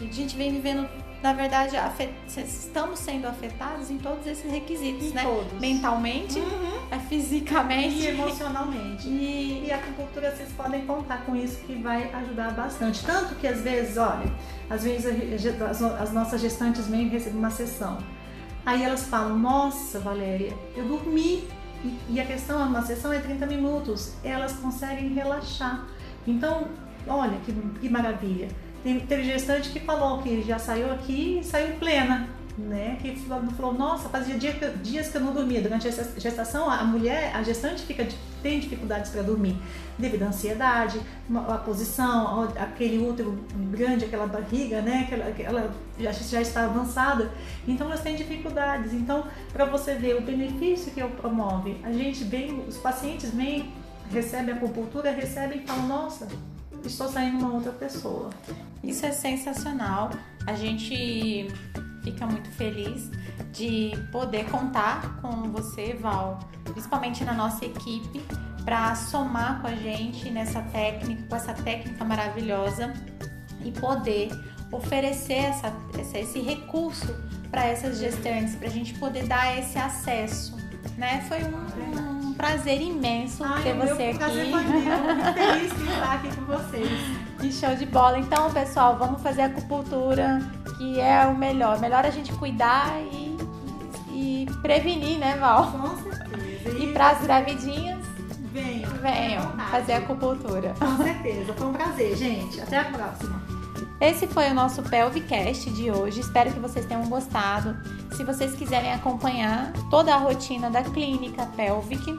a 0.01 0.13
gente 0.13 0.37
vem 0.37 0.53
vivendo, 0.53 0.89
na 1.21 1.33
verdade, 1.33 1.77
afet... 1.77 2.13
estamos 2.29 3.01
sendo 3.01 3.27
afetados 3.27 3.91
em 3.91 3.99
todos 3.99 4.25
esses 4.27 4.51
requisitos, 4.51 5.09
em 5.09 5.13
né? 5.13 5.23
Todos. 5.25 5.61
Mentalmente, 5.61 6.39
uhum. 6.39 7.01
fisicamente 7.09 7.97
e 7.97 8.07
emocionalmente. 8.07 9.09
E... 9.09 9.65
e 9.67 9.73
a 9.73 9.77
acupuntura 9.77 10.31
vocês 10.31 10.51
podem 10.53 10.87
contar 10.87 11.25
com 11.27 11.35
isso 11.35 11.59
que 11.67 11.75
vai 11.75 12.09
ajudar 12.13 12.53
bastante. 12.53 13.05
Tanto 13.05 13.35
que 13.35 13.49
às 13.49 13.63
vezes, 13.63 13.97
olha, 13.97 14.31
às 14.71 14.85
vezes 14.85 15.07
as 16.01 16.13
nossas 16.13 16.41
gestantes 16.41 16.87
vêm 16.87 17.09
receber 17.09 17.37
uma 17.37 17.51
sessão. 17.51 17.99
Aí 18.65 18.83
elas 18.83 19.07
falam: 19.07 19.39
Nossa, 19.39 19.99
Valéria, 20.01 20.53
eu 20.77 20.85
dormi. 20.87 21.45
E 22.09 22.19
a 22.19 22.25
questão, 22.25 22.67
uma 22.67 22.81
sessão 22.83 23.13
é 23.13 23.19
30 23.19 23.45
minutos. 23.47 24.15
Elas 24.25 24.53
conseguem 24.55 25.13
relaxar. 25.13 25.85
Então, 26.27 26.69
olha 27.07 27.39
que, 27.45 27.53
que 27.53 27.89
maravilha. 27.91 28.49
Tem, 28.83 29.01
teve 29.01 29.25
gestante 29.25 29.69
que 29.71 29.81
falou 29.81 30.23
que 30.23 30.43
já 30.43 30.59
saiu 30.59 30.91
aqui 30.93 31.41
e 31.41 31.45
saiu 31.45 31.77
plena. 31.77 32.29
né? 32.57 32.99
Que 33.03 33.17
falou, 33.57 33.75
nossa, 33.75 34.09
fazia 34.09 34.37
dias 34.39 35.09
que 35.09 35.17
eu 35.17 35.21
não 35.21 35.35
dormia. 35.35 35.61
Durante 35.61 35.89
a 35.89 35.91
gestação, 35.91 36.71
a 36.71 36.85
mulher, 36.85 37.33
a 37.35 37.43
gestante 37.43 37.83
fica, 37.83 38.07
tem 38.45 38.61
dificuldades 38.61 39.11
para 39.11 39.23
dormir, 39.23 39.57
devido 39.99 40.25
à 40.25 40.27
ansiedade, 40.27 41.01
a 41.49 41.57
posição, 41.57 42.43
aquele 42.59 42.99
útero 42.99 43.43
grande, 43.71 44.05
aquela 44.05 44.27
barriga, 44.27 44.83
né? 44.83 45.09
Que 45.33 45.43
ela, 45.43 45.75
já, 45.99 46.13
já 46.13 46.43
está 46.43 46.67
avançada. 46.67 47.31
Então, 47.67 47.87
elas 47.87 48.03
têm 48.03 48.15
dificuldades. 48.15 48.93
Então, 48.93 49.25
para 49.51 49.65
você 49.65 49.95
ver 49.95 50.17
o 50.17 50.21
benefício 50.21 50.93
que 50.93 51.01
eu 51.01 51.09
promove, 51.09 51.81
a 51.83 51.91
gente 51.91 52.23
vem, 52.25 52.61
os 52.69 52.77
pacientes 52.77 53.31
vêm, 53.31 53.73
recebem 54.11 54.53
a 54.53 54.57
acupuntura, 54.59 55.11
recebem 55.11 55.63
e 55.63 55.67
falam, 55.67 55.89
nossa, 55.89 56.29
estou 56.85 57.09
saindo 57.09 57.39
uma 57.39 57.55
outra 57.55 57.73
pessoa. 57.73 58.29
Isso 58.83 59.07
é 59.07 59.11
sensacional. 59.11 60.11
A 60.47 60.53
gente 60.53 61.49
fica 62.05 62.27
muito 62.27 62.51
feliz 62.51 63.11
de 63.51 63.93
poder 64.13 64.45
contar 64.51 65.21
com 65.21 65.51
você, 65.51 65.95
Val, 65.95 66.39
principalmente 66.65 67.25
na 67.25 67.33
nossa 67.33 67.65
equipe, 67.65 68.23
para 68.65 68.95
somar 68.95 69.61
com 69.61 69.67
a 69.67 69.75
gente 69.75 70.31
nessa 70.31 70.61
técnica, 70.63 71.25
com 71.29 71.37
essa 71.37 71.55
técnica 71.55 72.05
maravilhosa 72.05 72.93
e 73.65 73.73
poder 73.73 74.31
oferecer 74.71 75.35
essa, 75.35 75.73
esse 76.15 76.41
recurso 76.41 77.15
para 77.51 77.67
essas 77.67 77.99
gestantes, 77.99 78.57
para 78.57 78.69
a 78.69 78.71
gente 78.71 78.95
poder 78.95 79.27
dar 79.27 79.59
esse 79.59 79.79
acesso. 79.79 80.57
Né? 80.99 81.25
Foi 81.29 81.39
um, 81.45 82.29
um 82.29 82.35
prazer 82.35 82.81
imenso 82.81 83.43
Ai, 83.45 83.63
ter 83.63 83.75
você 83.75 84.03
aqui. 84.05 84.19
Prazer 84.19 84.51
foi 84.51 84.65
meu. 84.65 85.35
feliz 85.35 85.77
de 85.77 85.85
estar 85.85 86.13
aqui 86.15 86.37
com 86.37 86.45
vocês. 86.45 86.91
Que 87.41 87.53
show 87.53 87.75
de 87.75 87.87
bola. 87.87 88.19
Então, 88.19 88.51
pessoal, 88.53 88.99
vamos 88.99 89.23
fazer 89.23 89.43
acupuntura 89.43 90.41
que 90.77 91.01
é 91.01 91.27
o 91.27 91.37
melhor. 91.37 91.81
Melhor 91.81 92.05
a 92.05 92.11
gente 92.11 92.33
cuidar 92.33 93.01
e, 93.01 93.37
e 94.11 94.47
prevenir, 94.63 95.19
né, 95.19 95.37
Val? 95.37 95.73
Com 95.73 95.97
certeza. 96.03 96.79
E 96.79 96.93
para 96.93 97.11
as 97.11 97.23
gravidinhas, 97.23 98.05
venham, 98.53 98.91
venham 99.03 99.43
fazer 99.71 99.95
acupuntura. 99.95 100.75
Com 100.79 100.97
certeza. 101.03 101.53
Foi 101.55 101.67
um 101.67 101.73
prazer, 101.73 102.17
gente. 102.17 102.61
Até 102.61 102.79
a 102.79 102.85
próxima. 102.85 103.43
Esse 104.01 104.27
foi 104.27 104.51
o 104.51 104.55
nosso 104.55 104.83
Pelvicast 104.83 105.71
de 105.71 105.91
hoje. 105.91 106.21
Espero 106.21 106.53
que 106.53 106.59
vocês 106.59 106.85
tenham 106.85 107.07
gostado. 107.07 107.77
Se 108.15 108.25
vocês 108.25 108.55
quiserem 108.55 108.93
acompanhar 108.93 109.73
toda 109.91 110.15
a 110.15 110.19
rotina 110.19 110.71
da 110.71 110.83
clínica 110.83 111.47
Pelvic, 111.57 112.19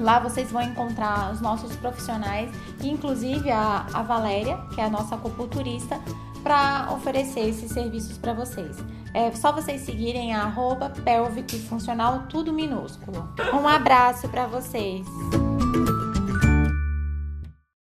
Lá 0.00 0.20
vocês 0.20 0.52
vão 0.52 0.62
encontrar 0.62 1.32
os 1.32 1.40
nossos 1.40 1.74
profissionais, 1.76 2.50
inclusive 2.82 3.50
a, 3.50 3.86
a 3.92 4.02
Valéria, 4.02 4.56
que 4.72 4.80
é 4.80 4.84
a 4.84 4.90
nossa 4.90 5.16
acupunturista, 5.16 6.00
para 6.48 6.90
oferecer 6.94 7.46
esses 7.50 7.70
serviços 7.70 8.16
para 8.16 8.32
vocês. 8.32 8.78
É 9.12 9.30
só 9.32 9.52
vocês 9.52 9.82
seguirem 9.82 10.34
a 10.34 10.44
arroba 10.44 10.88
pelvic 10.88 11.58
funcional 11.58 12.22
tudo 12.30 12.54
minúsculo. 12.54 13.28
Um 13.52 13.68
abraço 13.68 14.26
para 14.30 14.46
vocês. 14.46 15.06